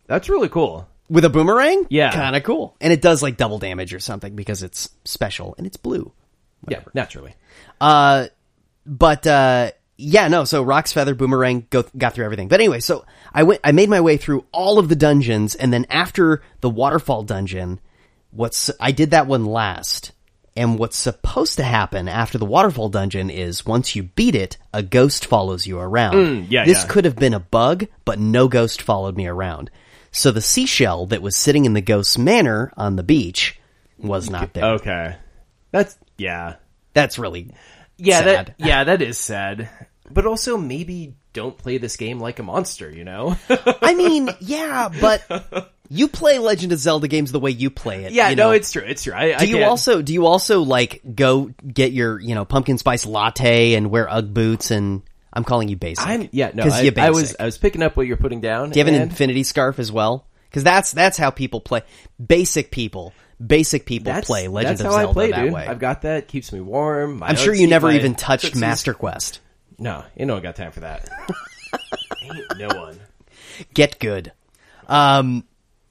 That's 0.07 0.29
really 0.29 0.49
cool. 0.49 0.87
With 1.09 1.25
a 1.25 1.29
boomerang. 1.29 1.85
Yeah. 1.89 2.11
kind 2.11 2.35
of 2.35 2.43
cool, 2.43 2.75
and 2.81 2.93
it 2.93 3.01
does 3.01 3.21
like 3.21 3.37
double 3.37 3.59
damage 3.59 3.93
or 3.93 3.99
something 3.99 4.35
because 4.35 4.63
it's 4.63 4.89
special 5.05 5.55
and 5.57 5.67
it's 5.67 5.77
blue. 5.77 6.11
Yeah, 6.67 6.81
naturally. 6.93 7.35
Uh, 7.81 8.27
but 8.85 9.27
uh, 9.27 9.71
yeah, 9.97 10.27
no. 10.27 10.43
So 10.45 10.63
Roc's 10.63 10.93
Feather 10.93 11.15
Boomerang 11.15 11.67
go, 11.69 11.83
got 11.97 12.13
through 12.13 12.25
everything. 12.25 12.47
But 12.47 12.59
anyway, 12.59 12.79
so 12.79 13.05
I 13.33 13.43
went, 13.43 13.61
I 13.63 13.71
made 13.71 13.89
my 13.89 14.01
way 14.01 14.17
through 14.17 14.45
all 14.51 14.79
of 14.79 14.89
the 14.89 14.95
dungeons, 14.95 15.55
and 15.55 15.71
then 15.71 15.85
after 15.89 16.41
the 16.61 16.69
waterfall 16.69 17.23
dungeon, 17.23 17.79
what's 18.31 18.71
I 18.79 18.91
did 18.91 19.11
that 19.11 19.27
one 19.27 19.45
last. 19.45 20.11
And 20.55 20.77
what's 20.77 20.97
supposed 20.97 21.57
to 21.57 21.63
happen 21.63 22.07
after 22.07 22.37
the 22.37 22.45
waterfall 22.45 22.89
dungeon 22.89 23.31
is 23.31 23.65
once 23.65 23.95
you 23.95 24.03
beat 24.03 24.35
it, 24.35 24.59
a 24.71 24.83
ghost 24.83 25.25
follows 25.25 25.65
you 25.65 25.79
around. 25.79 26.13
Mm, 26.13 26.45
yeah, 26.47 26.63
this 26.63 26.83
yeah. 26.83 26.87
could 26.89 27.05
have 27.05 27.15
been 27.15 27.33
a 27.33 27.39
bug, 27.39 27.87
but 28.05 28.19
no 28.19 28.47
ghost 28.47 28.79
followed 28.79 29.17
me 29.17 29.25
around. 29.25 29.71
So 30.13 30.31
the 30.31 30.41
seashell 30.41 31.07
that 31.07 31.21
was 31.21 31.35
sitting 31.35 31.65
in 31.65 31.73
the 31.73 31.81
ghost's 31.81 32.17
manor 32.17 32.71
on 32.77 32.95
the 32.95 33.03
beach 33.03 33.59
was 33.97 34.29
not 34.29 34.53
there. 34.53 34.65
Okay. 34.75 35.15
That's 35.71 35.97
yeah. 36.17 36.55
That's 36.93 37.17
really 37.19 37.51
Yeah, 37.97 38.19
sad. 38.19 38.25
that 38.47 38.55
yeah, 38.65 38.83
that 38.85 39.01
is 39.01 39.17
sad. 39.17 39.69
But 40.09 40.25
also 40.27 40.55
maybe 40.57 41.15
don't 41.33 41.57
play 41.57 41.79
this 41.79 41.97
game 41.97 42.19
like 42.19 42.37
a 42.37 42.43
monster, 42.43 42.89
you 42.91 43.03
know? 43.03 43.35
I 43.49 43.95
mean, 43.95 44.29
yeah, 44.39 44.89
but 45.01 45.71
you 45.89 46.07
play 46.07 46.37
Legend 46.37 46.71
of 46.73 46.77
Zelda 46.79 47.07
games 47.07 47.31
the 47.31 47.39
way 47.39 47.49
you 47.49 47.71
play 47.71 48.03
it. 48.05 48.11
yeah, 48.11 48.29
you 48.29 48.35
no, 48.35 48.49
know? 48.49 48.51
it's 48.51 48.71
true. 48.71 48.83
It's 48.85 49.03
true. 49.03 49.13
I, 49.13 49.33
I 49.35 49.37
Do 49.39 49.47
you 49.47 49.55
can't- 49.55 49.69
also 49.69 50.01
do 50.03 50.13
you 50.13 50.27
also 50.27 50.61
like 50.61 51.01
go 51.15 51.49
get 51.67 51.91
your 51.91 52.19
you 52.19 52.35
know 52.35 52.45
pumpkin 52.45 52.77
spice 52.77 53.05
latte 53.07 53.73
and 53.73 53.89
wear 53.89 54.07
UGG 54.07 54.33
boots 54.33 54.69
and 54.69 55.01
I'm 55.33 55.43
calling 55.43 55.67
you 55.67 55.75
basic. 55.75 56.05
I'm 56.05 56.29
yeah, 56.31 56.51
no, 56.53 56.63
I, 56.65 56.91
I 56.97 57.09
was 57.09 57.35
I 57.39 57.45
was 57.45 57.57
picking 57.57 57.81
up 57.81 57.97
what 57.97 58.05
you're 58.05 58.17
putting 58.17 58.39
down. 58.39 58.69
Do 58.69 58.79
you 58.79 58.85
have 58.85 58.93
an 58.93 59.01
infinity 59.01 59.43
scarf 59.43 59.79
as 59.79 59.91
well? 59.91 60.27
Because 60.49 60.63
that's 60.63 60.91
that's 60.91 61.17
how 61.17 61.31
people 61.31 61.59
play. 61.59 61.81
Basic 62.23 62.69
people, 62.69 63.13
basic 63.45 63.87
people 63.87 64.13
that's, 64.13 64.27
play 64.27 64.47
Legend 64.47 64.77
that's 64.77 64.81
of 64.81 64.85
how 64.85 64.91
Zelda 64.91 65.09
I 65.09 65.13
play, 65.13 65.31
that 65.31 65.41
dude. 65.43 65.53
way. 65.53 65.67
I've 65.67 65.79
got 65.79 66.03
that. 66.03 66.27
Keeps 66.27 66.53
me 66.53 66.61
warm. 66.61 67.19
My 67.19 67.27
I'm 67.27 67.35
sure 67.35 67.53
you 67.53 67.67
never 67.67 67.91
even 67.91 68.13
touched 68.13 68.55
Master 68.55 68.93
Quest. 68.93 69.39
No, 69.79 70.05
you 70.15 70.27
know 70.27 70.37
I 70.37 70.39
got 70.39 70.55
time 70.55 70.71
for 70.71 70.81
that. 70.81 71.09
Ain't 72.21 72.57
no 72.59 72.67
one. 72.67 72.99
Get 73.73 73.99
good. 73.99 74.31
Um, 74.87 75.45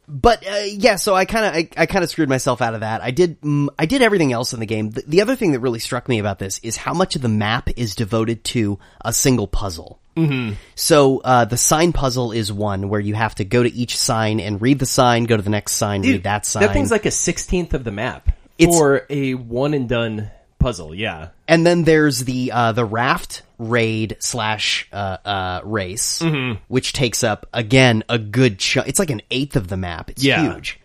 but 0.08 0.46
uh, 0.46 0.64
yeah, 0.64 0.96
so 0.96 1.14
I 1.14 1.24
kind 1.24 1.46
of 1.46 1.54
I, 1.54 1.82
I 1.82 1.86
kind 1.86 2.02
of 2.02 2.10
screwed 2.10 2.28
myself 2.28 2.60
out 2.60 2.74
of 2.74 2.80
that. 2.80 3.02
I 3.02 3.10
did 3.10 3.40
mm, 3.40 3.68
I 3.78 3.86
did 3.86 4.02
everything 4.02 4.32
else 4.32 4.52
in 4.52 4.60
the 4.60 4.66
game. 4.66 4.90
The, 4.90 5.02
the 5.06 5.20
other 5.22 5.36
thing 5.36 5.52
that 5.52 5.60
really 5.60 5.78
struck 5.78 6.08
me 6.08 6.18
about 6.18 6.38
this 6.38 6.58
is 6.62 6.76
how 6.76 6.94
much 6.94 7.16
of 7.16 7.22
the 7.22 7.28
map 7.28 7.70
is 7.76 7.94
devoted 7.94 8.44
to 8.44 8.78
a 9.04 9.12
single 9.12 9.46
puzzle. 9.46 10.00
Mm-hmm. 10.16 10.54
So 10.74 11.20
uh, 11.24 11.46
the 11.46 11.56
sign 11.56 11.92
puzzle 11.92 12.32
is 12.32 12.52
one 12.52 12.88
where 12.88 13.00
you 13.00 13.14
have 13.14 13.34
to 13.36 13.44
go 13.44 13.62
to 13.62 13.72
each 13.72 13.96
sign 13.96 14.40
and 14.40 14.60
read 14.60 14.78
the 14.78 14.86
sign, 14.86 15.24
go 15.24 15.36
to 15.36 15.42
the 15.42 15.50
next 15.50 15.72
sign, 15.72 16.02
read 16.02 16.24
that 16.24 16.44
sign. 16.44 16.62
That 16.62 16.72
thing's 16.72 16.90
like 16.90 17.06
a 17.06 17.10
sixteenth 17.10 17.72
of 17.72 17.84
the 17.84 17.92
map 17.92 18.30
It's- 18.58 18.76
for 18.76 19.06
a 19.08 19.34
one 19.34 19.72
and 19.72 19.88
done 19.88 20.30
puzzle. 20.58 20.94
Yeah. 20.94 21.28
And 21.48 21.66
then 21.66 21.84
there's 21.84 22.20
the 22.24 22.52
uh, 22.52 22.72
the 22.72 22.84
raft 22.84 23.42
raid 23.68 24.16
slash 24.20 24.88
uh, 24.92 25.16
uh, 25.24 25.60
race, 25.64 26.20
Mm-hmm. 26.20 26.62
which 26.68 26.92
takes 26.92 27.22
up 27.24 27.46
again 27.52 28.02
a 28.08 28.18
good 28.18 28.58
chunk. 28.58 28.88
It's 28.88 28.98
like 28.98 29.10
an 29.10 29.22
eighth 29.30 29.56
of 29.56 29.68
the 29.68 29.76
map. 29.76 30.10
It's 30.10 30.22
Yeah. 30.24 30.52
huge. 30.54 30.78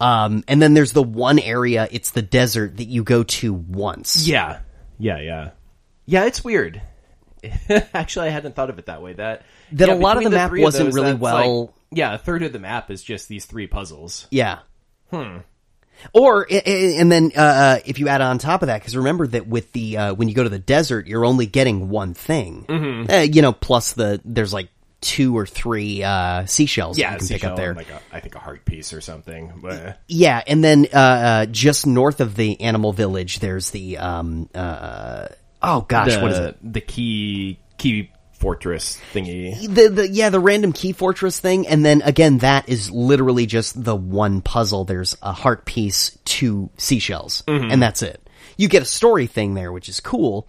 Um, 0.00 0.44
and 0.48 0.62
then 0.62 0.72
there's 0.74 0.92
the 0.92 1.02
one 1.02 1.38
area. 1.38 1.86
It's 1.90 2.10
the 2.12 2.22
desert 2.22 2.78
that 2.78 2.84
you 2.88 3.02
go 3.04 3.22
to 3.22 3.52
once. 3.52 4.26
Yeah. 4.26 4.60
Yeah. 4.98 5.20
Yeah. 5.20 5.50
Yeah. 6.06 6.24
It's 6.24 6.42
weird. 6.42 6.80
Actually, 7.94 8.28
I 8.28 8.30
hadn't 8.30 8.54
thought 8.54 8.70
of 8.70 8.78
it 8.78 8.86
that 8.86 9.02
way. 9.02 9.12
That 9.14 9.42
That 9.72 9.88
yeah, 9.88 9.94
a 9.94 9.96
lot 9.96 10.16
of 10.16 10.20
between 10.20 10.30
the 10.32 10.36
map 10.36 10.52
wasn't 10.52 10.86
those, 10.86 10.94
really 10.94 11.14
well- 11.14 11.60
like- 11.60 11.70
yeah, 11.92 12.14
a 12.14 12.18
third 12.18 12.42
of 12.44 12.52
the 12.52 12.58
map 12.60 12.90
is 12.90 13.02
just 13.02 13.28
these 13.28 13.46
three 13.46 13.66
puzzles. 13.66 14.26
Yeah. 14.30 14.60
Hmm. 15.10 15.38
Or 16.12 16.46
and 16.50 17.10
then 17.10 17.32
uh, 17.36 17.40
uh, 17.40 17.78
if 17.84 17.98
you 17.98 18.08
add 18.08 18.20
on 18.20 18.38
top 18.38 18.62
of 18.62 18.66
that, 18.66 18.80
because 18.80 18.96
remember 18.96 19.26
that 19.28 19.46
with 19.46 19.72
the 19.72 19.96
uh, 19.96 20.14
when 20.14 20.28
you 20.28 20.34
go 20.34 20.42
to 20.42 20.48
the 20.48 20.58
desert, 20.58 21.06
you're 21.06 21.24
only 21.24 21.46
getting 21.46 21.88
one 21.88 22.14
thing. 22.14 22.64
Mm-hmm. 22.68 23.10
Uh, 23.10 23.18
you 23.20 23.42
know, 23.42 23.52
plus 23.52 23.92
the 23.92 24.20
there's 24.24 24.52
like 24.52 24.68
two 25.00 25.36
or 25.36 25.46
three 25.46 26.02
uh, 26.02 26.44
seashells 26.46 26.96
that 26.96 27.02
Yeah, 27.02 27.12
you 27.12 27.18
can 27.18 27.28
pick 27.28 27.44
up 27.44 27.56
there. 27.56 27.74
Like 27.74 27.90
a, 27.90 28.00
I 28.12 28.20
think 28.20 28.34
a 28.34 28.38
heart 28.38 28.64
piece 28.64 28.92
or 28.92 29.00
something. 29.00 29.60
But 29.62 29.98
Yeah, 30.08 30.42
and 30.46 30.62
then 30.62 30.86
uh, 30.92 30.98
uh, 30.98 31.46
just 31.46 31.86
north 31.86 32.20
of 32.20 32.36
the 32.36 32.60
animal 32.60 32.92
village, 32.92 33.38
there's 33.38 33.70
the 33.70 33.98
um, 33.98 34.48
uh, 34.54 35.28
oh 35.62 35.82
gosh, 35.82 36.14
the, 36.14 36.20
what 36.20 36.32
is 36.32 36.38
it? 36.38 36.72
The 36.72 36.80
key 36.80 37.58
key 37.78 38.10
fortress 38.40 38.98
thingy. 39.12 39.72
The 39.72 39.88
the 39.88 40.08
yeah 40.08 40.30
the 40.30 40.40
random 40.40 40.72
key 40.72 40.92
fortress 40.92 41.38
thing, 41.38 41.68
and 41.68 41.84
then 41.84 42.02
again 42.02 42.38
that 42.38 42.68
is 42.68 42.90
literally 42.90 43.46
just 43.46 43.84
the 43.84 43.94
one 43.94 44.40
puzzle. 44.40 44.84
There's 44.84 45.16
a 45.22 45.32
heart 45.32 45.66
piece, 45.66 46.18
two 46.24 46.70
seashells, 46.78 47.44
and 47.70 47.80
that's 47.82 48.02
it. 48.02 48.20
You 48.56 48.68
get 48.68 48.82
a 48.82 48.86
story 48.86 49.26
thing 49.26 49.54
there, 49.54 49.70
which 49.70 49.88
is 49.88 50.00
cool, 50.00 50.48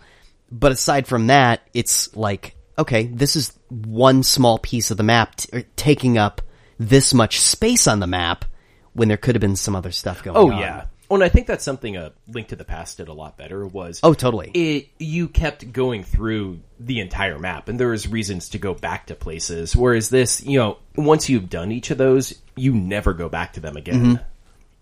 but 0.51 0.71
aside 0.71 1.05
from 1.05 1.27
that, 1.27 1.61
it's 1.73 2.15
like 2.15 2.55
okay, 2.79 3.07
this 3.07 3.35
is 3.35 3.53
one 3.69 4.23
small 4.23 4.57
piece 4.57 4.89
of 4.89 4.97
the 4.97 5.03
map 5.03 5.35
t- 5.35 5.49
er, 5.53 5.63
taking 5.75 6.17
up 6.17 6.41
this 6.79 7.13
much 7.13 7.39
space 7.39 7.87
on 7.87 7.99
the 7.99 8.07
map 8.07 8.45
when 8.93 9.07
there 9.07 9.17
could 9.17 9.35
have 9.35 9.41
been 9.41 9.55
some 9.55 9.75
other 9.75 9.91
stuff 9.91 10.23
going 10.23 10.35
Oh 10.37 10.49
on. 10.49 10.53
Oh 10.53 10.59
yeah. 10.59 10.85
Oh, 11.11 11.15
and 11.15 11.23
I 11.25 11.29
think 11.29 11.45
that's 11.45 11.63
something 11.65 11.97
a 11.97 12.13
Link 12.29 12.47
to 12.47 12.55
the 12.55 12.63
Past 12.63 12.95
did 12.97 13.09
a 13.09 13.13
lot 13.13 13.37
better. 13.37 13.67
Was 13.67 13.99
Oh, 14.01 14.13
totally. 14.13 14.49
it 14.53 14.87
you 14.97 15.27
kept 15.27 15.71
going 15.73 16.03
through 16.05 16.61
the 16.79 17.01
entire 17.01 17.37
map 17.37 17.67
and 17.67 17.77
there 17.79 17.89
was 17.89 18.07
reasons 18.07 18.47
to 18.49 18.57
go 18.57 18.73
back 18.73 19.07
to 19.07 19.15
places 19.15 19.75
whereas 19.75 20.09
this 20.09 20.41
you 20.41 20.57
know 20.57 20.77
once 20.95 21.27
you've 21.29 21.49
done 21.49 21.71
each 21.71 21.91
of 21.91 21.97
those 21.97 22.33
you 22.55 22.73
never 22.73 23.13
go 23.13 23.27
back 23.29 23.53
to 23.53 23.59
them 23.59 23.75
again 23.77 24.01
Mm-hmm. 24.03 24.23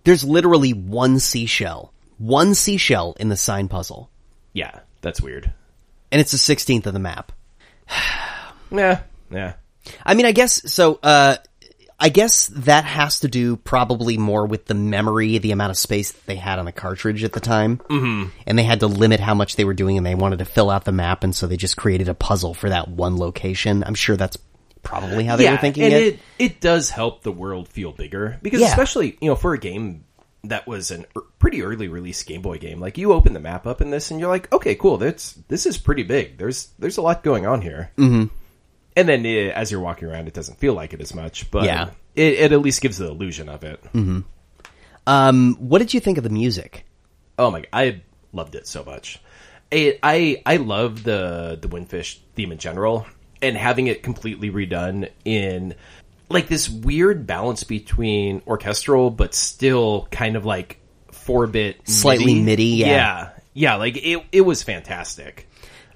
There's 0.06 0.24
literally 0.24 0.72
one 0.74 1.20
seashell, 1.20 1.92
one 2.20 2.54
seashell 2.54 3.16
in 3.20 3.28
the 3.30 3.36
sign 3.36 3.68
puzzle, 3.68 4.10
yeah 4.54 4.80
that's 5.02 5.20
weird 5.20 5.52
and 6.12 6.22
it's 6.22 6.32
the 6.32 6.38
sixteenth 6.38 6.86
of 6.88 6.94
the 6.94 7.00
map. 7.00 7.32
yeah 8.72 9.02
yeah 9.32 9.54
I 10.06 10.14
mean, 10.14 10.26
I 10.28 10.32
guess 10.34 10.72
so. 10.72 11.00
Uh, 11.02 11.38
I 12.00 12.10
guess 12.10 12.48
that 12.48 12.86
has 12.86 13.22
to 13.22 13.28
do 13.28 13.58
probably 13.58 14.18
more 14.18 14.46
with 14.46 14.66
the 14.66 14.74
memory, 14.74 15.38
the 15.38 15.52
amount 15.52 15.72
of 15.72 15.78
space 15.78 16.12
that 16.12 16.26
they 16.26 16.38
had 16.38 16.58
on 16.58 16.66
the 16.66 16.72
cartridge 16.72 17.24
at 17.24 17.34
the 17.34 17.40
time, 17.40 17.78
mm-hmm. 17.78 18.30
and 18.48 18.58
they 18.58 18.64
had 18.64 18.80
to 18.80 18.88
limit 18.88 19.20
how 19.20 19.34
much 19.34 19.56
they 19.58 19.66
were 19.66 19.74
doing, 19.74 19.98
and 19.98 20.06
they 20.06 20.16
wanted 20.16 20.40
to 20.40 20.46
fill 20.46 20.70
out 20.70 20.86
the 20.86 20.92
map, 20.92 21.24
and 21.24 21.36
so 21.36 21.46
they 21.46 21.58
just 21.58 21.76
created 21.76 22.08
a 22.08 22.14
puzzle 22.14 22.54
for 22.54 22.70
that 22.70 22.88
one 22.88 23.18
location. 23.18 23.84
I'm 23.84 23.96
sure 23.96 24.16
that's 24.16 24.38
probably 24.82 25.26
how 25.26 25.36
they 25.36 25.44
yeah 25.44 25.52
were 25.52 25.58
thinking 25.58 25.84
and 25.84 25.94
it. 25.94 26.14
it 26.14 26.20
it 26.38 26.62
does 26.62 26.90
help 26.90 27.22
the 27.22 27.32
world 27.32 27.68
feel 27.68 27.92
bigger 27.92 28.40
because 28.42 28.62
Yeah. 28.62 28.68
especially 28.68 29.18
you 29.22 29.30
know 29.30 29.36
for 29.36 29.54
a 29.54 29.60
game 29.60 30.06
that 30.46 30.68
was 30.68 30.92
an 30.92 31.06
er, 31.18 31.22
pretty 31.38 31.62
early 31.64 31.90
release 31.90 32.24
Game 32.24 32.42
Boy 32.42 32.60
game 32.60 32.80
like 32.80 32.98
you 32.98 33.12
open 33.12 33.34
the 33.34 33.40
map 33.40 33.68
up 33.68 33.82
in 33.82 33.90
this 33.90 34.10
and 34.10 34.20
you're 34.20 34.30
like 34.30 34.52
okay 34.54 34.76
cool 34.76 34.98
that's 34.98 35.34
this 35.50 35.66
is 35.66 35.78
pretty 35.78 36.04
big 36.04 36.38
there's 36.38 36.70
there's 36.80 36.98
a 36.98 37.02
lot 37.02 37.24
going 37.24 37.46
on 37.46 37.62
here 37.62 37.92
mm-hmm. 37.98 38.34
And 39.00 39.10
then 39.10 39.26
eh, 39.26 39.50
as 39.56 39.72
you're 39.72 39.82
walking 39.82 40.08
around 40.08 40.28
it 40.28 40.34
doesn't 40.34 40.60
feel 40.60 40.74
like 40.74 40.94
it 40.94 41.02
as 41.02 41.14
much 41.14 41.50
but 41.52 41.64
Yeah. 41.64 41.90
it, 42.16 42.34
it 42.34 42.52
at 42.52 42.60
least 42.62 42.82
gives 42.82 42.98
the 42.98 43.08
illusion 43.08 43.50
of 43.50 43.64
it 43.64 43.84
Um, 45.08 45.56
what 45.60 45.80
did 45.80 45.94
you 45.94 46.00
think 46.00 46.18
of 46.18 46.24
the 46.24 46.30
music? 46.30 46.86
Oh 47.38 47.50
my! 47.52 47.64
I 47.74 48.02
loved 48.32 48.54
it 48.56 48.68
so 48.68 48.84
much. 48.84 49.20
It, 49.72 50.00
I 50.04 50.42
I 50.46 50.58
love 50.58 51.04
the 51.04 51.58
the 51.60 51.68
Windfish 51.68 52.20
theme 52.36 52.52
in 52.52 52.58
general, 52.60 53.08
and 53.42 53.58
having 53.58 53.88
it 53.88 54.04
completely 54.04 54.52
redone 54.52 55.10
in 55.26 55.74
like 56.30 56.48
this 56.48 56.70
weird 56.70 57.26
balance 57.26 57.64
between 57.64 58.42
orchestral 58.46 59.10
but 59.10 59.34
still 59.34 60.08
kind 60.12 60.36
of 60.36 60.46
like 60.46 60.80
four 61.12 61.48
bit, 61.48 61.88
Slightly 61.90 62.40
MIDI, 62.42 62.64
yeah. 62.66 62.86
yeah, 62.88 63.30
yeah. 63.54 63.76
Like 63.78 63.98
it 63.98 64.24
it 64.32 64.42
was 64.42 64.62
fantastic. 64.62 65.48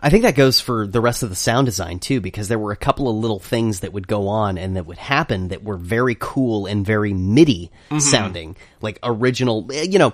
I 0.04 0.10
think 0.10 0.24
that 0.24 0.36
goes 0.36 0.60
for 0.60 0.86
the 0.86 1.00
rest 1.00 1.24
of 1.24 1.30
the 1.30 1.36
sound 1.36 1.66
design 1.66 2.00
too, 2.00 2.20
because 2.20 2.50
there 2.50 2.60
were 2.60 2.74
a 2.74 2.78
couple 2.78 3.08
of 3.08 3.16
little 3.16 3.40
things 3.40 3.80
that 3.80 3.94
would 3.94 4.06
go 4.06 4.28
on 4.28 4.58
and 4.58 4.76
that 4.76 4.86
would 4.86 4.98
happen 4.98 5.48
that 5.48 5.64
were 5.64 5.78
very 5.78 6.18
cool 6.20 6.66
and 6.66 6.86
very 6.86 7.14
MIDI 7.14 7.72
sounding, 8.00 8.58
like 8.82 9.00
original, 9.02 9.66
eh, 9.72 9.84
you 9.90 10.00
know, 10.00 10.14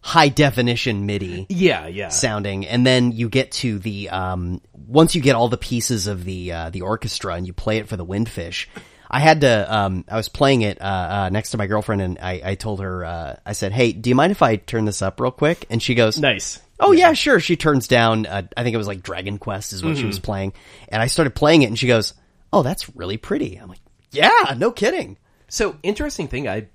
high 0.00 0.28
definition 0.28 1.04
MIDI 1.06 1.46
Yeah, 1.48 1.88
yeah. 1.88 2.10
sounding. 2.10 2.64
And 2.64 2.86
then 2.86 3.10
you 3.10 3.28
get 3.28 3.50
to 3.52 3.80
the 3.80 4.08
um, 4.10 4.60
once 4.72 5.16
you 5.16 5.20
get 5.20 5.34
all 5.34 5.48
the 5.48 5.56
pieces 5.56 6.06
of 6.06 6.24
the 6.24 6.52
uh, 6.52 6.70
the 6.70 6.82
orchestra 6.82 7.34
and 7.34 7.44
you 7.44 7.52
play 7.52 7.78
it 7.78 7.88
for 7.88 7.96
the 7.96 8.06
Windfish. 8.06 8.66
I 9.10 9.20
had 9.20 9.42
to. 9.42 9.74
Um, 9.74 10.04
I 10.08 10.16
was 10.16 10.28
playing 10.28 10.62
it 10.62 10.80
uh, 10.80 10.84
uh, 10.84 11.28
next 11.30 11.50
to 11.50 11.56
my 11.58 11.66
girlfriend, 11.66 12.02
and 12.02 12.18
I, 12.20 12.40
I 12.44 12.54
told 12.56 12.80
her. 12.80 13.04
Uh, 13.04 13.36
I 13.46 13.52
said, 13.52 13.72
"Hey, 13.72 13.92
do 13.92 14.10
you 14.10 14.16
mind 14.16 14.32
if 14.32 14.42
I 14.42 14.56
turn 14.56 14.86
this 14.86 15.02
up 15.02 15.20
real 15.20 15.30
quick?" 15.30 15.66
And 15.70 15.80
she 15.80 15.94
goes, 15.94 16.18
Nice. 16.18 16.60
Oh 16.80 16.92
yeah, 16.92 17.12
sure. 17.12 17.40
She 17.40 17.56
turns 17.56 17.86
down. 17.88 18.26
Uh, 18.26 18.42
I 18.56 18.62
think 18.62 18.74
it 18.74 18.78
was 18.78 18.86
like 18.88 19.02
Dragon 19.02 19.38
Quest 19.38 19.72
is 19.72 19.84
what 19.84 19.96
she 19.96 20.04
was 20.06 20.18
playing, 20.18 20.52
and 20.88 21.00
I 21.00 21.06
started 21.06 21.34
playing 21.34 21.62
it, 21.62 21.66
and 21.66 21.78
she 21.78 21.86
goes, 21.86 22.14
"Oh, 22.52 22.62
that's 22.62 22.94
really 22.96 23.16
pretty." 23.16 23.56
I'm 23.56 23.68
like, 23.68 23.80
"Yeah, 24.10 24.54
no 24.56 24.70
kidding." 24.72 25.16
So 25.48 25.76
interesting 25.82 26.26
thing 26.28 26.48
I 26.48 26.66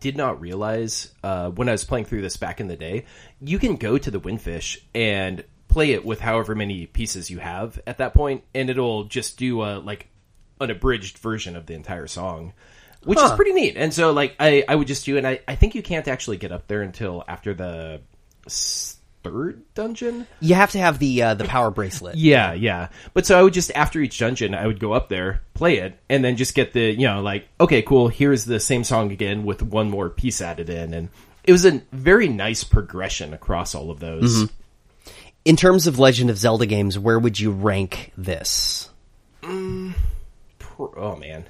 did 0.00 0.16
not 0.16 0.40
realize 0.40 1.12
uh, 1.22 1.50
when 1.50 1.68
I 1.68 1.72
was 1.72 1.84
playing 1.84 2.06
through 2.06 2.22
this 2.22 2.36
back 2.36 2.60
in 2.60 2.66
the 2.66 2.76
day. 2.76 3.04
You 3.40 3.58
can 3.58 3.76
go 3.76 3.98
to 3.98 4.10
the 4.10 4.18
Windfish 4.18 4.78
and 4.94 5.44
play 5.68 5.92
it 5.92 6.04
with 6.04 6.20
however 6.20 6.54
many 6.54 6.86
pieces 6.86 7.30
you 7.30 7.38
have 7.38 7.80
at 7.86 7.98
that 7.98 8.14
point, 8.14 8.42
and 8.54 8.68
it'll 8.70 9.04
just 9.04 9.38
do 9.38 9.62
a 9.62 9.78
like 9.78 10.08
an 10.60 10.70
abridged 10.70 11.18
version 11.18 11.56
of 11.56 11.66
the 11.66 11.74
entire 11.74 12.06
song, 12.06 12.52
which 13.04 13.18
is 13.18 13.32
pretty 13.32 13.52
neat. 13.52 13.76
And 13.76 13.92
so 13.92 14.12
like 14.12 14.34
I 14.40 14.64
I 14.66 14.74
would 14.76 14.86
just 14.88 15.04
do, 15.04 15.18
and 15.18 15.26
I 15.26 15.40
I 15.46 15.56
think 15.56 15.74
you 15.74 15.82
can't 15.82 16.08
actually 16.08 16.38
get 16.38 16.52
up 16.52 16.68
there 16.68 16.82
until 16.82 17.22
after 17.28 17.52
the 17.54 18.00
s- 18.46 18.96
third 19.22 19.62
dungeon. 19.74 20.26
You 20.40 20.54
have 20.54 20.72
to 20.72 20.78
have 20.78 20.98
the 20.98 21.22
uh, 21.22 21.34
the 21.34 21.44
power 21.44 21.70
bracelet. 21.70 22.16
Yeah, 22.22 22.52
yeah. 22.52 22.88
But 23.14 23.26
so 23.26 23.38
I 23.38 23.42
would 23.42 23.52
just 23.52 23.70
after 23.74 24.00
each 24.00 24.18
dungeon, 24.18 24.54
I 24.54 24.66
would 24.66 24.80
go 24.80 24.92
up 24.92 25.08
there, 25.08 25.42
play 25.54 25.78
it, 25.78 25.98
and 26.08 26.24
then 26.24 26.36
just 26.36 26.54
get 26.54 26.72
the 26.72 26.92
you 26.92 27.06
know 27.06 27.20
like 27.22 27.48
okay, 27.60 27.82
cool. 27.82 28.08
Here's 28.08 28.44
the 28.44 28.60
same 28.60 28.84
song 28.84 29.12
again 29.12 29.44
with 29.44 29.62
one 29.62 29.90
more 29.90 30.10
piece 30.10 30.40
added 30.40 30.68
in, 30.68 30.94
and 30.94 31.08
it 31.44 31.52
was 31.52 31.64
a 31.64 31.82
very 31.92 32.28
nice 32.28 32.64
progression 32.64 33.34
across 33.34 33.74
all 33.74 33.90
of 33.90 34.00
those. 34.00 34.50
In 35.44 35.56
terms 35.56 35.88
of 35.88 35.98
Legend 35.98 36.30
of 36.30 36.38
Zelda 36.38 36.66
games, 36.66 36.98
where 36.98 37.18
would 37.18 37.38
you 37.38 37.50
rank 37.50 38.12
this? 38.16 38.88
oh 39.44 41.16
man 41.16 41.44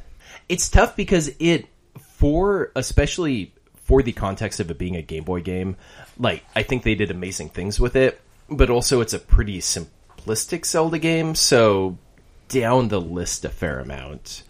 it's 0.48 0.68
tough 0.68 0.96
because 0.96 1.30
it 1.38 1.66
for 2.00 2.72
especially 2.76 3.54
for 3.92 4.02
the 4.02 4.12
context 4.12 4.58
of 4.58 4.70
it 4.70 4.78
being 4.78 4.96
a 4.96 5.02
game 5.02 5.22
boy 5.22 5.42
game 5.42 5.76
like 6.18 6.42
i 6.56 6.62
think 6.62 6.82
they 6.82 6.94
did 6.94 7.10
amazing 7.10 7.50
things 7.50 7.78
with 7.78 7.94
it 7.94 8.22
but 8.48 8.70
also 8.70 9.02
it's 9.02 9.12
a 9.12 9.18
pretty 9.18 9.58
simplistic 9.58 10.64
zelda 10.64 10.98
game 10.98 11.34
so 11.34 11.98
down 12.48 12.88
the 12.88 12.98
list 12.98 13.44
a 13.44 13.50
fair 13.50 13.80
amount 13.80 14.44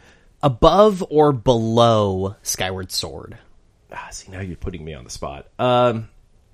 Above 0.44 1.04
or 1.08 1.32
below 1.32 2.36
Skyward 2.44 2.92
Sword? 2.92 3.36
ah, 3.92 4.08
see 4.12 4.30
now 4.30 4.38
you're 4.38 4.54
putting 4.54 4.84
me 4.84 4.94
on 4.94 5.02
the 5.02 5.10
spot 5.10 5.48
um 5.58 6.08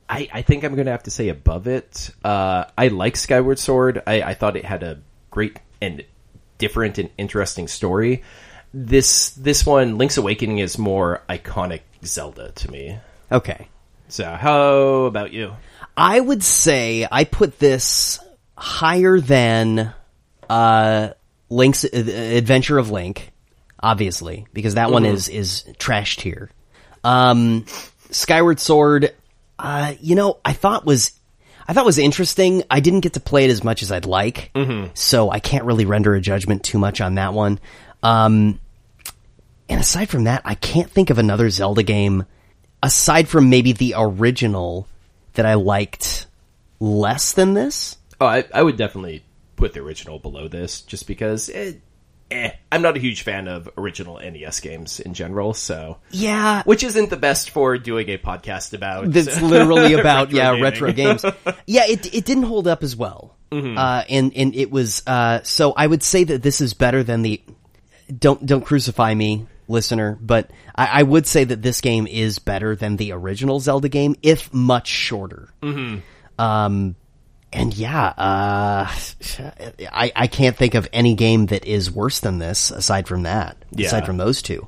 I, 0.09 0.27
I 0.33 0.41
think 0.41 0.65
I'm 0.65 0.75
gonna 0.75 0.91
have 0.91 1.03
to 1.03 1.11
say 1.11 1.29
above 1.29 1.67
it. 1.67 2.09
Uh, 2.25 2.65
I 2.79 2.89
like 2.89 3.15
Skyward 3.15 3.59
Sword. 3.59 4.03
I, 4.07 4.23
I 4.23 4.33
thought 4.33 4.57
it 4.57 4.65
had 4.65 4.83
a 4.83 5.03
great 5.31 5.59
and 5.83 6.03
different 6.57 6.97
and 6.97 7.11
interesting 7.19 7.69
story. 7.69 8.23
This 8.73 9.33
this 9.33 9.67
one, 9.67 9.99
Link's 9.99 10.17
Awakening, 10.17 10.61
is 10.61 10.79
more 10.79 11.23
iconic 11.29 11.81
Zelda 12.05 12.53
to 12.53 12.71
me. 12.71 12.99
Okay. 13.31 13.69
So 14.09 14.25
how 14.25 15.05
about 15.05 15.33
you? 15.33 15.53
I 15.97 16.19
would 16.19 16.43
say 16.43 17.07
I 17.11 17.25
put 17.25 17.59
this 17.59 18.19
higher 18.57 19.21
than 19.21 19.93
uh, 20.49 21.11
Link's 21.51 21.85
uh, 21.85 21.89
Adventure 21.93 22.79
of 22.79 22.91
Link, 22.91 23.33
obviously, 23.81 24.47
because 24.53 24.75
that 24.75 24.91
one 24.91 25.05
is 25.05 25.29
is 25.29 25.65
trashed 25.79 26.21
here. 26.21 26.51
Um, 27.05 27.67
Skyward 28.11 28.61
Sword, 28.61 29.15
uh, 29.59 29.95
you 30.01 30.15
know, 30.15 30.39
I 30.45 30.53
thought 30.55 30.87
was 30.87 31.13
I 31.67 31.75
thought 31.75 31.85
was 31.85 31.99
interesting. 31.99 32.63
I 32.71 32.81
didn't 32.81 33.01
get 33.01 33.15
to 33.15 33.21
play 33.21 33.45
it 33.45 33.51
as 33.51 33.63
much 33.63 33.83
as 33.83 33.93
I'd 33.93 34.07
like, 34.07 34.51
so 34.95 35.31
I 35.31 35.41
can't 35.41 35.65
really 35.65 35.85
render 35.85 36.15
a 36.15 36.21
judgment 36.21 36.65
too 36.65 36.79
much 36.79 37.01
on 37.01 37.17
that 37.17 37.35
one. 37.35 37.61
Um, 38.03 38.61
and 39.69 39.81
aside 39.81 40.09
from 40.09 40.25
that, 40.25 40.43
I 40.45 40.55
can't 40.55 40.91
think 40.91 41.11
of 41.11 41.19
another 41.19 41.51
Zelda 41.51 41.83
game 41.83 42.25
aside 42.83 43.29
from 43.29 43.51
maybe 43.51 43.73
the 43.73 43.95
original 43.97 44.87
that 45.35 45.47
I 45.47 45.55
liked 45.55 46.27
less 46.81 47.33
than 47.33 47.55
this. 47.55 47.97
Oh, 48.21 48.27
I, 48.27 48.45
I 48.53 48.63
would 48.63 48.77
definitely 48.77 49.25
put 49.57 49.73
the 49.73 49.81
original 49.81 50.19
below 50.19 50.49
this, 50.49 50.81
just 50.83 51.07
because 51.07 51.49
it, 51.49 51.81
eh, 52.31 52.51
I'm 52.71 52.83
not 52.83 52.97
a 52.97 53.01
huge 53.01 53.23
fan 53.23 53.49
of 53.49 53.69
original 53.77 54.19
NES 54.19 54.61
games 54.61 55.01
in 55.01 55.15
general. 55.15 55.55
So 55.55 55.99
Yeah, 56.11 56.63
which 56.65 56.83
isn't 56.85 57.11
the 57.11 57.17
best 57.17 57.51
for 57.51 57.79
doing 57.79 58.09
a 58.09 58.19
podcast 58.19 58.75
about. 58.75 59.11
that's 59.13 59.41
literally 59.41 59.93
about 60.01 60.33
retro 60.33 60.39
yeah 60.39 60.51
gaming. 60.51 60.63
retro 60.63 60.93
games. 60.93 61.25
Yeah, 61.67 61.83
it 61.87 62.13
it 62.15 62.25
didn't 62.25 62.45
hold 62.45 62.67
up 62.67 62.83
as 62.83 62.97
well, 62.97 63.37
uh, 63.53 64.05
and 64.09 64.33
and 64.35 64.55
it 64.55 64.71
was 64.71 65.03
uh, 65.07 65.43
so 65.43 65.73
I 65.77 65.87
would 65.87 66.03
say 66.03 66.25
that 66.25 66.43
this 66.43 66.61
is 66.61 66.75
better 66.75 67.03
than 67.03 67.23
the. 67.23 67.43
Don't 68.19 68.45
don't 68.47 68.65
crucify 68.65 69.13
me, 69.15 69.47
listener, 69.69 70.19
but 70.21 70.51
I, 70.75 71.01
I 71.01 71.03
would 71.03 71.27
say 71.27 71.45
that 71.45 71.63
this 71.63 71.81
game 71.81 72.07
is 72.07 72.39
better 72.39 72.75
than 72.75 72.97
the 72.97 73.13
original 73.13 73.61
Zelda 73.61 73.89
game, 73.89 74.17
if 74.23 74.53
much 74.53 74.89
shorter. 74.89 75.49
Mm-hmm. 75.63 75.99
Um, 76.41 76.97
and 77.53 77.75
yeah, 77.75 78.07
uh, 78.09 78.91
I 79.93 80.13
I 80.15 80.27
can't 80.27 80.57
think 80.57 80.75
of 80.75 80.89
any 80.93 81.15
game 81.15 81.47
that 81.47 81.65
is 81.65 81.91
worse 81.91 82.21
than 82.21 82.39
this 82.39 82.71
aside 82.71 83.09
from 83.09 83.23
that. 83.23 83.57
Yeah. 83.71 83.87
Aside 83.87 84.07
from 84.07 84.17
those 84.19 84.43
two. 84.43 84.67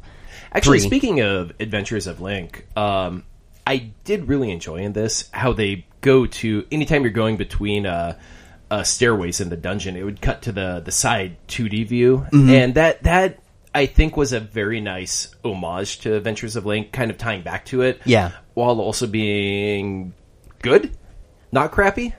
Actually, 0.53 0.81
Three. 0.81 0.89
speaking 0.89 1.21
of 1.21 1.53
Adventures 1.61 2.07
of 2.07 2.21
Link, 2.21 2.67
um, 2.77 3.23
I 3.67 3.93
did 4.05 4.29
really 4.29 4.51
enjoy 4.51 4.77
in 4.79 4.93
this 4.95 5.29
how 5.33 5.53
they 5.53 5.87
go 6.01 6.27
to 6.27 6.67
anytime 6.73 7.03
you're 7.03 7.11
going 7.13 7.37
between 7.37 7.87
uh, 7.87 8.17
uh, 8.71 8.83
stairways 8.83 9.41
in 9.41 9.49
the 9.51 9.57
dungeon, 9.57 9.97
it 9.97 10.03
would 10.03 10.21
cut 10.21 10.43
to 10.43 10.53
the 10.53 10.81
the 10.85 10.91
side 10.93 11.37
2D 11.49 11.87
view, 11.87 12.27
Mm-hmm. 12.33 12.51
and 12.51 12.75
that 12.75 13.03
that 13.05 13.39
I 13.75 13.87
think 13.87 14.17
was 14.17 14.33
a 14.33 14.41
very 14.41 14.81
nice 14.81 15.35
homage 15.45 16.01
to 16.01 16.15
Adventures 16.15 16.57
of 16.57 16.67
Link, 16.67 16.93
kind 16.93 17.11
of 17.11 17.19
tying 17.19 17.43
back 17.43 17.67
to 17.67 17.83
it, 17.83 18.01
Yeah. 18.05 18.33
while 18.55 18.81
also 18.81 19.07
being 19.07 20.13
good, 20.63 20.91
not 21.53 21.71
crappy, 21.71 22.13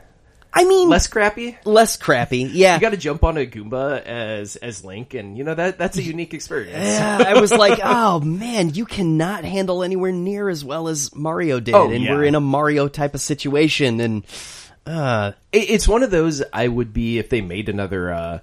I 0.54 0.66
mean, 0.66 0.90
less 0.90 1.08
crappy. 1.08 1.58
less 1.64 1.96
crappy. 1.98 2.50
Yeah, 2.52 2.76
You 2.76 2.82
got 2.82 2.90
to 2.90 2.98
jump 2.98 3.24
on 3.24 3.38
a 3.38 3.46
Goomba 3.46 4.04
as 4.04 4.58
as 4.58 4.84
Link, 4.84 5.14
and 5.14 5.38
you 5.38 5.44
know 5.46 5.56
that 5.56 5.78
that's 5.78 5.98
a 5.98 6.04
unique 6.04 6.34
experience. 6.34 6.76
Yeah, 6.78 7.24
I 7.26 7.40
was 7.40 7.52
like, 7.54 7.80
oh 7.84 8.20
man, 8.20 8.74
you 8.74 8.86
cannot 8.86 9.46
handle 9.46 9.82
anywhere 9.84 10.12
near 10.12 10.50
as 10.50 10.64
well 10.66 10.88
as 10.90 11.14
Mario 11.16 11.60
did, 11.62 11.74
Oh, 11.76 11.90
and 11.92 12.04
yeah. 12.04 12.12
we're 12.12 12.26
in 12.26 12.36
a 12.36 12.42
Mario 12.42 12.88
type 12.90 13.14
of 13.16 13.22
situation, 13.22 14.00
and 14.02 14.26
uh, 14.86 15.32
It- 15.54 15.70
It's 15.70 15.88
one 15.88 16.04
of 16.04 16.12
those 16.12 16.44
I 16.52 16.68
would 16.68 16.92
be 16.94 17.18
if 17.18 17.30
they 17.30 17.40
made 17.42 17.70
another 17.70 18.12
uh, 18.14 18.40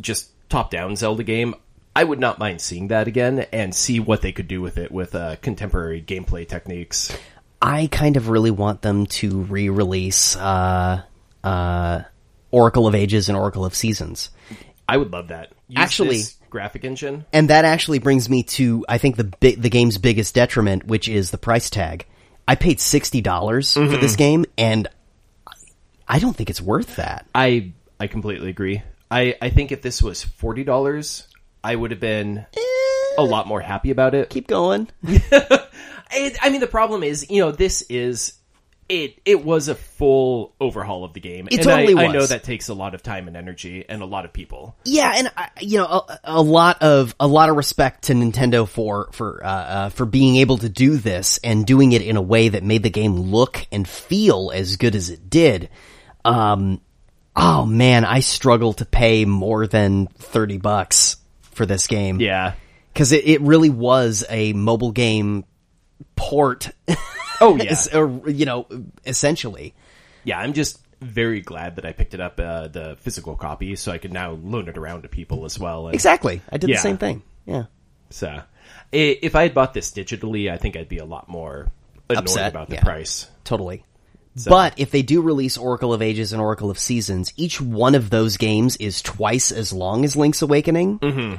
just 0.00 0.28
top-down 0.48 0.94
Zelda 0.96 1.22
game. 1.24 1.54
I 1.94 2.04
would 2.04 2.20
not 2.20 2.38
mind 2.38 2.60
seeing 2.60 2.88
that 2.88 3.08
again 3.08 3.46
and 3.52 3.74
see 3.74 3.98
what 4.00 4.22
they 4.22 4.32
could 4.32 4.48
do 4.48 4.60
with 4.60 4.78
it 4.78 4.92
with 4.92 5.14
uh, 5.14 5.36
contemporary 5.36 6.00
gameplay 6.02 6.46
techniques. 6.48 7.16
I 7.60 7.88
kind 7.90 8.16
of 8.16 8.28
really 8.28 8.50
want 8.52 8.80
them 8.82 9.06
to 9.06 9.40
re-release 9.42 10.36
uh, 10.36 11.02
uh, 11.44 12.02
Oracle 12.50 12.86
of 12.86 12.94
Ages 12.94 13.28
and 13.28 13.36
Oracle 13.36 13.64
of 13.64 13.74
Seasons, 13.74 14.30
I 14.88 14.96
would 14.96 15.12
love 15.12 15.28
that. 15.28 15.52
Use 15.68 15.78
Actually- 15.78 16.16
this 16.18 16.36
graphic 16.48 16.84
engine. 16.84 17.24
and 17.32 17.50
that 17.50 17.64
actually 17.64 18.00
brings 18.00 18.28
me 18.28 18.42
to 18.42 18.84
I 18.88 18.98
think 18.98 19.14
the 19.16 19.22
bi- 19.24 19.54
the 19.56 19.70
game's 19.70 19.98
biggest 19.98 20.34
detriment, 20.34 20.84
which 20.86 21.08
is 21.08 21.30
the 21.30 21.38
price 21.38 21.70
tag. 21.70 22.06
I 22.48 22.56
paid 22.56 22.80
sixty 22.80 23.20
dollars 23.20 23.72
for 23.74 23.86
this 23.86 24.16
game, 24.16 24.44
and 24.58 24.88
I 26.08 26.18
don't 26.18 26.36
think 26.36 26.50
it's 26.50 26.60
worth 26.60 26.96
that. 26.96 27.24
I 27.32 27.72
I 28.00 28.08
completely 28.08 28.50
agree. 28.50 28.82
I 29.12 29.36
I 29.40 29.50
think 29.50 29.70
if 29.70 29.80
this 29.80 30.02
was 30.02 30.24
forty 30.24 30.64
dollars, 30.64 31.28
I 31.62 31.74
would 31.74 31.90
have 31.90 32.00
been 32.00 32.46
a 33.18 33.22
lot 33.22 33.46
more 33.46 33.60
happy 33.60 33.90
about 33.90 34.14
it. 34.14 34.30
Keep 34.30 34.46
going. 34.46 34.88
It, 36.12 36.36
I 36.42 36.50
mean, 36.50 36.60
the 36.60 36.66
problem 36.66 37.02
is, 37.02 37.30
you 37.30 37.40
know, 37.40 37.52
this 37.52 37.82
is 37.82 38.34
it. 38.88 39.20
It 39.24 39.44
was 39.44 39.68
a 39.68 39.74
full 39.74 40.54
overhaul 40.60 41.04
of 41.04 41.12
the 41.12 41.20
game. 41.20 41.46
It 41.46 41.54
and 41.54 41.62
totally 41.62 41.94
I, 41.94 42.06
I 42.06 42.12
know 42.12 42.26
that 42.26 42.42
takes 42.42 42.68
a 42.68 42.74
lot 42.74 42.94
of 42.94 43.02
time 43.02 43.28
and 43.28 43.36
energy 43.36 43.84
and 43.88 44.02
a 44.02 44.06
lot 44.06 44.24
of 44.24 44.32
people. 44.32 44.76
Yeah, 44.84 45.12
and 45.16 45.30
I, 45.36 45.50
you 45.60 45.78
know, 45.78 45.86
a, 45.86 46.20
a 46.24 46.42
lot 46.42 46.82
of 46.82 47.14
a 47.20 47.28
lot 47.28 47.48
of 47.48 47.56
respect 47.56 48.04
to 48.04 48.14
Nintendo 48.14 48.68
for 48.68 49.08
for 49.12 49.44
uh, 49.44 49.48
uh, 49.48 49.88
for 49.90 50.04
being 50.04 50.36
able 50.36 50.58
to 50.58 50.68
do 50.68 50.96
this 50.96 51.38
and 51.44 51.64
doing 51.64 51.92
it 51.92 52.02
in 52.02 52.16
a 52.16 52.22
way 52.22 52.48
that 52.48 52.64
made 52.64 52.82
the 52.82 52.90
game 52.90 53.14
look 53.14 53.66
and 53.70 53.88
feel 53.88 54.50
as 54.52 54.76
good 54.76 54.96
as 54.96 55.10
it 55.10 55.30
did. 55.30 55.70
Um, 56.24 56.80
oh 57.36 57.64
man, 57.66 58.04
I 58.04 58.20
struggle 58.20 58.72
to 58.74 58.84
pay 58.84 59.24
more 59.24 59.68
than 59.68 60.08
thirty 60.08 60.58
bucks 60.58 61.18
for 61.60 61.66
this 61.66 61.86
game. 61.86 62.18
Yeah. 62.20 62.54
because 62.94 63.12
it, 63.12 63.26
it 63.26 63.40
really 63.42 63.68
was 63.68 64.24
a 64.30 64.54
mobile 64.54 64.92
game 64.92 65.44
port. 66.16 66.70
Oh 67.40 67.56
yeah. 67.60 67.76
You 68.26 68.46
know, 68.46 68.66
essentially. 69.04 69.74
yeah. 70.24 70.38
I'm 70.38 70.54
just 70.54 70.78
very 71.02 71.42
glad 71.42 71.76
that 71.76 71.84
I 71.84 71.92
picked 71.92 72.14
it 72.14 72.20
up 72.20 72.40
uh, 72.40 72.68
the 72.68 72.96
physical 73.00 73.36
copy, 73.36 73.76
so 73.76 73.92
I 73.92 73.98
can 73.98 74.12
now 74.12 74.32
loan 74.32 74.68
it 74.68 74.78
around 74.78 75.02
to 75.02 75.08
people 75.08 75.44
as 75.44 75.58
well. 75.58 75.86
And 75.86 75.94
Exactly, 75.94 76.40
I 76.50 76.56
did 76.56 76.70
Yeah. 76.70 76.76
the 76.76 76.82
same 76.82 76.96
thing. 76.98 77.22
Yeah. 77.46 77.64
So, 78.10 78.42
if 78.92 79.34
I 79.34 79.42
had 79.42 79.52
bought 79.54 79.72
this 79.74 79.90
digitally, 79.92 80.50
I 80.50 80.56
think 80.56 80.76
I'd 80.76 80.88
be 80.88 80.98
a 80.98 81.04
lot 81.04 81.28
more 81.28 81.68
annoyed 82.08 82.22
Upset, 82.24 82.50
about 82.50 82.68
the 82.68 82.76
yeah. 82.76 82.82
price. 82.82 83.28
Totally. 83.44 83.84
But 84.46 84.78
if 84.78 84.90
they 84.90 85.02
do 85.02 85.20
release 85.22 85.56
Oracle 85.58 85.92
of 85.92 86.02
Ages 86.02 86.32
and 86.32 86.40
Oracle 86.40 86.70
of 86.70 86.78
Seasons, 86.78 87.32
each 87.36 87.60
one 87.60 87.94
of 87.94 88.10
those 88.10 88.36
games 88.36 88.76
is 88.76 89.02
twice 89.02 89.50
as 89.52 89.72
long 89.72 90.04
as 90.04 90.16
Link's 90.16 90.40
Awakening. 90.42 90.98
Mm-hmm. 91.00 91.36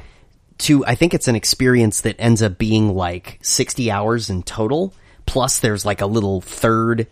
To 0.62 0.86
I 0.86 0.93
think 0.93 1.13
it's 1.13 1.28
an 1.28 1.36
experience 1.36 2.02
that 2.02 2.15
ends 2.19 2.43
up 2.43 2.58
being 2.58 2.93
like 2.93 3.39
sixty 3.41 3.89
hours 3.89 4.30
in 4.30 4.43
total. 4.43 4.93
Plus, 5.26 5.60
there's 5.60 5.86
like 5.86 6.02
a 6.02 6.06
little 6.06 6.41
third 6.41 7.08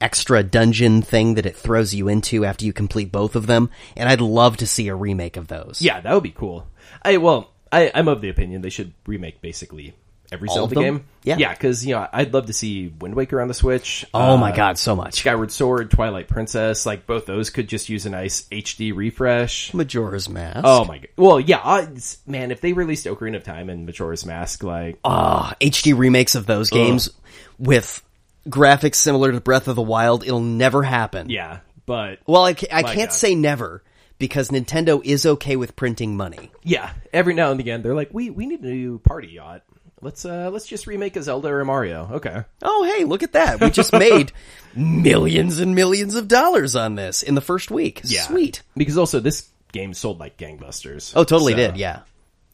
extra 0.00 0.42
dungeon 0.42 1.02
thing 1.02 1.34
that 1.34 1.46
it 1.46 1.56
throws 1.56 1.94
you 1.94 2.08
into 2.08 2.44
after 2.44 2.64
you 2.64 2.72
complete 2.72 3.12
both 3.12 3.36
of 3.36 3.46
them. 3.46 3.70
And 3.96 4.08
I'd 4.08 4.20
love 4.20 4.56
to 4.58 4.66
see 4.66 4.88
a 4.88 4.94
remake 4.94 5.36
of 5.36 5.48
those. 5.48 5.80
Yeah, 5.80 6.00
that 6.00 6.12
would 6.12 6.22
be 6.22 6.30
cool. 6.30 6.66
I 7.02 7.18
well, 7.18 7.52
I, 7.70 7.90
I'm 7.94 8.08
of 8.08 8.20
the 8.20 8.30
opinion 8.30 8.62
they 8.62 8.70
should 8.70 8.92
remake 9.06 9.40
basically 9.40 9.94
every 10.32 10.48
All 10.48 10.54
Zelda 10.56 10.74
game. 10.76 11.04
Yeah. 11.24 11.36
yeah, 11.38 11.52
because 11.52 11.84
you 11.84 11.94
know 11.94 12.06
I'd 12.12 12.32
love 12.32 12.46
to 12.46 12.52
see 12.52 12.88
Wind 13.00 13.14
Waker 13.14 13.40
on 13.40 13.48
the 13.48 13.54
Switch. 13.54 14.04
Oh 14.14 14.32
Uh, 14.32 14.36
my 14.36 14.54
god, 14.54 14.78
so 14.78 14.94
much. 14.96 15.14
Skyward 15.20 15.50
Sword, 15.52 15.90
Twilight 15.90 16.28
Princess, 16.28 16.86
like 16.86 17.06
both 17.06 17.26
those 17.26 17.50
could 17.50 17.68
just 17.68 17.88
use 17.88 18.06
a 18.06 18.10
nice 18.10 18.42
HD 18.50 18.94
refresh. 18.94 19.72
Majora's 19.74 20.28
Mask. 20.28 20.60
Oh 20.64 20.84
my 20.84 20.98
god! 20.98 21.08
Well, 21.16 21.40
yeah, 21.40 21.58
uh, 21.58 21.86
man. 22.26 22.50
If 22.50 22.60
they 22.60 22.72
released 22.72 23.06
Ocarina 23.06 23.36
of 23.36 23.44
Time 23.44 23.68
and 23.70 23.84
Majora's 23.86 24.24
Mask, 24.24 24.62
like, 24.62 24.98
Ah, 25.04 25.54
HD 25.60 25.96
remakes 25.96 26.34
of 26.34 26.46
those 26.46 26.70
games 26.70 27.10
with 27.58 28.02
graphics 28.48 28.94
similar 28.96 29.32
to 29.32 29.40
Breath 29.40 29.68
of 29.68 29.76
the 29.76 29.82
Wild, 29.82 30.24
it'll 30.24 30.40
never 30.40 30.82
happen. 30.82 31.28
yeah, 31.28 31.58
but 31.86 32.18
Well, 32.26 32.44
I, 32.44 32.50
I 32.50 32.82
can't 32.82 32.96
God. 33.10 33.12
say 33.12 33.34
never 33.34 33.82
because 34.18 34.48
Nintendo 34.50 35.04
is 35.04 35.26
okay 35.26 35.56
with 35.56 35.76
printing 35.76 36.16
money. 36.16 36.50
yeah, 36.64 36.92
every 37.12 37.34
now 37.34 37.50
and 37.50 37.60
again 37.60 37.82
they're 37.82 37.94
like, 37.94 38.08
we 38.12 38.30
we 38.30 38.46
need 38.46 38.60
a 38.62 38.66
new 38.66 38.98
party 39.00 39.28
yacht. 39.28 39.62
Let's 40.00 40.24
uh 40.24 40.50
let's 40.52 40.66
just 40.66 40.86
remake 40.86 41.16
a 41.16 41.22
Zelda 41.22 41.48
or 41.48 41.60
a 41.60 41.64
Mario. 41.64 42.08
Okay. 42.14 42.44
Oh, 42.62 42.84
hey, 42.96 43.04
look 43.04 43.22
at 43.22 43.32
that. 43.32 43.60
We 43.60 43.70
just 43.70 43.92
made 43.92 44.32
millions 44.76 45.58
and 45.58 45.74
millions 45.74 46.14
of 46.14 46.28
dollars 46.28 46.76
on 46.76 46.94
this 46.94 47.22
in 47.22 47.34
the 47.34 47.40
first 47.40 47.70
week. 47.70 48.00
Sweet. 48.04 48.62
Because 48.76 48.98
also 48.98 49.20
this 49.20 49.48
game 49.72 49.94
sold 49.94 50.18
like 50.20 50.36
gangbusters. 50.36 51.12
Oh, 51.16 51.24
totally 51.24 51.52
So, 51.52 51.56
did. 51.58 51.76
Yeah. 51.76 52.00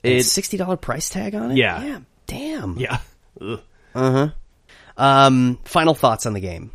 It's 0.02 0.36
It- 0.36 0.42
$60 0.42 0.80
price 0.80 1.08
tag 1.08 1.34
on 1.34 1.52
it? 1.52 1.56
Yeah. 1.56 1.82
Yeah. 1.84 2.00
Damn. 2.26 2.78
Yeah. 2.78 2.98
Ugh. 3.94 4.32
Um, 4.96 5.58
final 5.64 5.94
thoughts 5.94 6.26
on 6.26 6.32
the 6.34 6.40
game. 6.40 6.70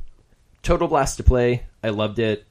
Total 0.63 0.87
blast 0.87 1.17
to 1.17 1.23
play. 1.23 1.63
I 1.83 1.89
loved 1.89 2.19
it. 2.19 2.45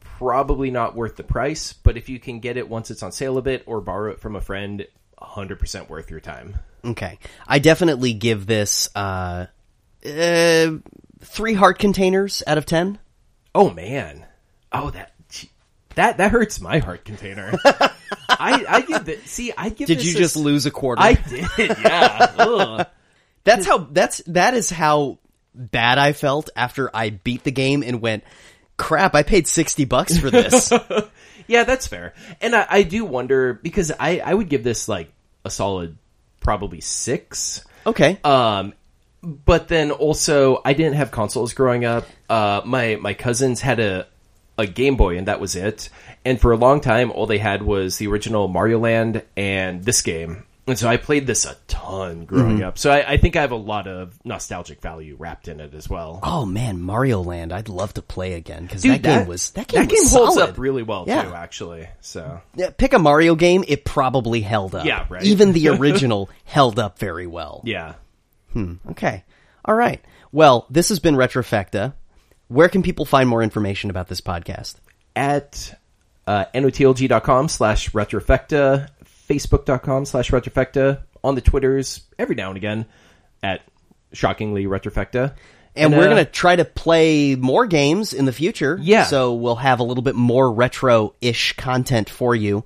Probably 0.00 0.70
not 0.70 0.94
worth 0.94 1.16
the 1.16 1.24
price, 1.24 1.72
but 1.72 1.96
if 1.96 2.08
you 2.08 2.18
can 2.18 2.40
get 2.40 2.56
it 2.56 2.68
once 2.68 2.90
it's 2.90 3.02
on 3.02 3.12
sale 3.12 3.36
a 3.36 3.42
bit 3.42 3.64
or 3.66 3.80
borrow 3.80 4.12
it 4.12 4.20
from 4.20 4.34
a 4.36 4.40
friend, 4.40 4.86
100% 5.20 5.88
worth 5.88 6.10
your 6.10 6.20
time. 6.20 6.58
Okay. 6.84 7.18
I 7.46 7.58
definitely 7.58 8.12
give 8.14 8.46
this, 8.46 8.88
uh, 8.94 9.46
uh, 10.04 10.70
three 11.20 11.54
heart 11.54 11.78
containers 11.78 12.42
out 12.46 12.58
of 12.58 12.66
10. 12.66 12.98
Oh 13.54 13.70
man. 13.70 14.26
Oh 14.70 14.90
that 14.90 15.12
that 15.96 16.18
that 16.18 16.30
hurts 16.30 16.60
my 16.60 16.78
heart 16.78 17.04
container. 17.04 17.52
I 18.28 18.64
I 18.68 18.80
give 18.82 19.08
it. 19.08 19.26
See, 19.26 19.52
I 19.56 19.70
give. 19.70 19.88
Did 19.88 20.04
you 20.04 20.14
a 20.14 20.18
just 20.18 20.36
lose 20.36 20.66
a 20.66 20.70
quarter? 20.70 21.02
I 21.02 21.14
did. 21.14 21.48
Yeah. 21.58 22.84
That's 23.44 23.64
how 23.64 23.78
that's 23.78 24.18
that 24.26 24.54
is 24.54 24.70
how 24.70 25.20
bad 25.54 25.98
I 25.98 26.12
felt 26.14 26.50
after 26.56 26.90
I 26.94 27.10
beat 27.10 27.44
the 27.44 27.52
game 27.52 27.84
and 27.84 28.00
went, 28.00 28.24
crap! 28.76 29.14
I 29.14 29.22
paid 29.22 29.46
sixty 29.46 29.84
bucks 29.84 30.18
for 30.18 30.30
this. 30.30 30.72
Yeah, 31.46 31.64
that's 31.64 31.86
fair. 31.86 32.14
And 32.40 32.54
I, 32.54 32.66
I 32.68 32.82
do 32.82 33.04
wonder 33.04 33.54
because 33.54 33.92
I 33.98 34.20
I 34.20 34.34
would 34.34 34.48
give 34.48 34.64
this 34.64 34.88
like 34.88 35.12
a 35.44 35.50
solid 35.50 35.96
probably 36.40 36.80
six. 36.80 37.64
okay, 37.86 38.18
Um, 38.24 38.74
but 39.22 39.68
then 39.68 39.90
also 39.90 40.60
I 40.64 40.72
didn't 40.72 40.94
have 40.94 41.10
consoles 41.10 41.54
growing 41.54 41.84
up. 41.84 42.06
Uh, 42.28 42.60
my 42.64 42.96
my 42.96 43.14
cousins 43.14 43.60
had 43.60 43.80
a 43.80 44.06
a 44.58 44.66
Game 44.66 44.96
Boy 44.96 45.18
and 45.18 45.28
that 45.28 45.40
was 45.40 45.54
it. 45.56 45.88
And 46.24 46.40
for 46.40 46.50
a 46.52 46.56
long 46.56 46.80
time, 46.80 47.10
all 47.12 47.26
they 47.26 47.38
had 47.38 47.62
was 47.62 47.98
the 47.98 48.06
original 48.08 48.48
Mario 48.48 48.78
Land 48.78 49.22
and 49.36 49.84
this 49.84 50.02
game. 50.02 50.44
And 50.68 50.76
so 50.78 50.88
I 50.88 50.96
played 50.96 51.26
this 51.28 51.44
a 51.44 51.54
ton 51.68 52.24
growing 52.24 52.62
up. 52.62 52.76
So 52.76 52.90
I, 52.90 53.12
I 53.12 53.16
think 53.18 53.36
I 53.36 53.42
have 53.42 53.52
a 53.52 53.56
lot 53.56 53.86
of 53.86 54.18
nostalgic 54.24 54.80
value 54.80 55.14
wrapped 55.16 55.46
in 55.46 55.60
it 55.60 55.74
as 55.74 55.88
well. 55.88 56.18
oh 56.24 56.44
man, 56.44 56.80
Mario 56.80 57.22
Land! 57.22 57.52
I'd 57.52 57.68
love 57.68 57.94
to 57.94 58.02
play 58.02 58.32
again 58.34 58.64
because 58.64 58.82
Dude, 58.82 58.94
that 58.94 59.02
game 59.02 59.26
was 59.28 59.50
that 59.50 59.68
game, 59.68 59.82
that 59.82 59.88
game 59.88 60.04
holds 60.06 60.34
solid. 60.34 60.50
up 60.50 60.58
really 60.58 60.82
well 60.82 61.04
Yeah. 61.06 61.22
too, 61.22 61.34
actually. 61.34 61.88
So 62.00 62.40
Yeah, 62.56 62.70
pick 62.70 62.94
a 62.94 62.98
Mario 62.98 63.36
game, 63.36 63.64
it 63.68 63.84
probably 63.84 64.40
held 64.40 64.74
up. 64.74 64.84
Yeah, 64.86 65.06
right. 65.08 65.22
Even 65.22 65.52
the 65.52 65.68
original 65.78 66.28
held 66.44 66.78
up 66.80 66.98
very 66.98 67.26
well. 67.28 67.62
yeah, 67.64 67.94
Okay. 68.90 69.22
All 69.64 69.74
right. 69.74 70.02
Well, 70.32 70.66
this 70.70 70.88
has 70.88 70.98
been 70.98 71.14
Retrofecta. 71.14 71.92
Where 72.48 72.68
can 72.68 72.82
people 72.82 73.04
find 73.04 73.28
more 73.28 73.42
information 73.42 73.90
about 73.90 74.08
this 74.08 74.20
podcast? 74.20 74.76
at 75.14 75.78
uh, 76.26 76.44
notlg.com 76.54 77.48
slash 77.48 77.90
retrofecta, 77.92 78.88
facebook.com 79.28 80.04
slash 80.04 80.30
retrofecta, 80.30 81.02
on 81.22 81.34
the 81.34 81.40
Twitters 81.40 82.02
every 82.18 82.36
now 82.36 82.48
and 82.48 82.56
again 82.56 82.86
at 83.42 83.62
shockingly 84.12 84.66
retrofecta. 84.66 85.34
And, 85.74 85.92
we're 85.92 86.04
uh, 86.04 86.06
going 86.06 86.24
to 86.24 86.30
try 86.30 86.56
to 86.56 86.64
play 86.64 87.34
more 87.34 87.66
games 87.66 88.14
in 88.14 88.24
the 88.24 88.32
future. 88.32 88.78
Yeah. 88.80 89.04
So 89.04 89.34
we'll 89.34 89.56
have 89.56 89.80
a 89.80 89.82
little 89.82 90.02
bit 90.02 90.14
more 90.14 90.50
retro-ish 90.50 91.54
content 91.56 92.08
for 92.08 92.34
you. 92.34 92.64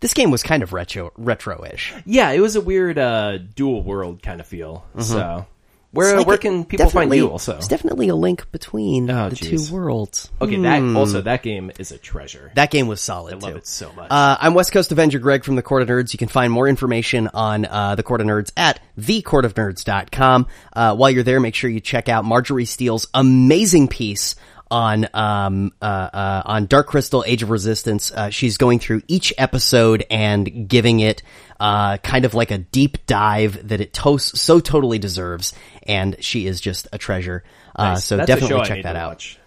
This 0.00 0.12
game 0.12 0.30
was 0.30 0.42
kind 0.42 0.62
of 0.62 0.72
retro 0.72 1.12
retro-ish. 1.16 1.94
Yeah, 2.04 2.30
it 2.30 2.40
was 2.40 2.56
a 2.56 2.60
weird 2.60 2.98
uh, 2.98 3.38
dual 3.38 3.82
world 3.82 4.22
kind 4.22 4.40
of 4.40 4.46
feel. 4.46 4.84
So 4.98 5.46
where. 5.92 6.08
It's 6.10 6.18
like 6.18 6.26
where 6.26 6.38
can 6.38 6.64
people 6.64 6.88
find 6.90 7.12
you 7.14 7.28
also? 7.28 7.52
There's 7.52 7.68
definitely 7.68 8.08
a 8.08 8.14
link 8.14 8.50
between 8.52 9.10
Oh, 9.10 9.28
the 9.30 9.36
jeez. 9.36 9.68
two 9.68 9.74
worlds. 9.74 10.30
Okay, 10.40 10.56
that 10.62 10.82
also 10.96 11.20
that 11.22 11.42
game 11.42 11.70
is 11.78 11.92
a 11.92 11.98
treasure. 11.98 12.50
That 12.54 12.70
game 12.70 12.86
was 12.88 13.00
solid. 13.00 13.34
I 13.34 13.38
love 13.38 13.52
too. 13.52 13.56
it 13.58 13.66
so 13.66 13.92
much. 13.92 14.08
Uh, 14.10 14.36
I'm 14.40 14.54
West 14.54 14.72
Coast 14.72 14.92
Avenger 14.92 15.18
Greg 15.18 15.44
from 15.44 15.56
the 15.56 15.62
Court 15.62 15.82
of 15.82 15.88
Nerds. 15.88 16.12
You 16.12 16.18
can 16.18 16.28
find 16.28 16.52
more 16.52 16.68
information 16.68 17.28
on 17.34 17.64
uh, 17.64 17.94
the 17.94 18.02
Court 18.02 18.20
of 18.20 18.26
Nerds 18.26 18.52
at 18.56 18.80
thecourtofnerds.com. 18.98 20.46
Uh, 20.72 20.94
while 20.96 21.10
you're 21.10 21.22
there, 21.22 21.40
make 21.40 21.54
sure 21.54 21.70
you 21.70 21.80
check 21.80 22.08
out 22.08 22.24
Marjorie 22.24 22.64
Steele's 22.64 23.06
amazing 23.14 23.88
piece 23.88 24.36
on 24.70 25.08
um, 25.14 25.72
uh, 25.82 25.84
uh, 25.84 26.42
on 26.44 26.66
Dark 26.66 26.86
Crystal: 26.86 27.24
Age 27.26 27.42
of 27.42 27.50
Resistance. 27.50 28.12
Uh, 28.12 28.30
she's 28.30 28.56
going 28.56 28.78
through 28.78 29.02
each 29.08 29.32
episode 29.38 30.04
and 30.10 30.68
giving 30.68 31.00
it 31.00 31.22
uh, 31.58 31.96
kind 31.98 32.24
of 32.24 32.34
like 32.34 32.50
a 32.50 32.58
deep 32.58 33.04
dive 33.06 33.68
that 33.68 33.80
it 33.80 33.92
to- 33.94 34.18
so 34.18 34.60
totally 34.60 34.98
deserves. 34.98 35.52
And 35.86 36.16
she 36.22 36.46
is 36.46 36.60
just 36.60 36.86
a 36.92 36.98
treasure. 36.98 37.42
Uh, 37.74 37.90
Nice. 37.94 38.04
so 38.04 38.16
That's 38.16 38.26
definitely 38.28 38.56
I 38.60 38.64
check 38.64 38.82
that 38.84 38.96
out. 38.96 39.08
watch. 39.10 39.38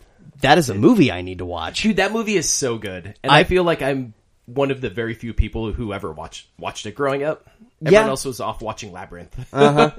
That 0.42 0.58
is 0.58 0.70
a 0.70 0.74
movie 0.76 1.12
I 1.12 1.22
need 1.22 1.38
to 1.38 1.46
watch. 1.46 1.84
Dude, 1.84 1.98
that 1.98 2.12
movie 2.12 2.36
is 2.36 2.50
so 2.50 2.78
good, 2.78 3.16
and 3.24 3.32
I, 3.32 3.44
feel 3.46 3.64
like 3.64 3.82
I'm 3.82 4.14
one 4.46 4.72
of 4.72 4.82
the 4.82 4.90
very 4.90 5.14
few 5.14 5.34
people 5.34 5.72
who 5.72 5.94
ever 5.94 6.12
watched 6.12 6.48
watched 6.60 6.86
it 6.86 6.96
growing 6.96 7.24
up. 7.24 7.50
Everyone 7.86 8.06
Yeah. 8.06 8.10
else 8.10 8.26
was 8.26 8.40
off 8.42 8.62
watching 8.62 8.92
Labyrinth. 8.92 9.34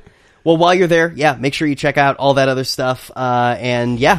Well, 0.45 0.59
while 0.59 0.75
you're 0.75 0.89
there, 0.89 1.11
yeah, 1.17 1.37
make 1.41 1.55
sure 1.55 1.67
you 1.67 1.75
check 1.75 1.97
out 1.97 2.19
all 2.19 2.35
that 2.35 2.51
other 2.51 2.65
stuff. 2.65 3.11
Uh, 3.17 3.57
and 3.59 3.99
yeah, 3.99 4.19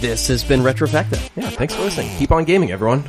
this 0.00 0.28
has 0.28 0.44
been 0.44 0.60
Retrofecta. 0.60 1.30
yeah, 1.36 1.50
thanks 1.50 1.74
for 1.74 1.82
listening. 1.82 2.16
Keep 2.18 2.32
on 2.32 2.44
gaming, 2.44 2.70
everyone. 2.70 3.04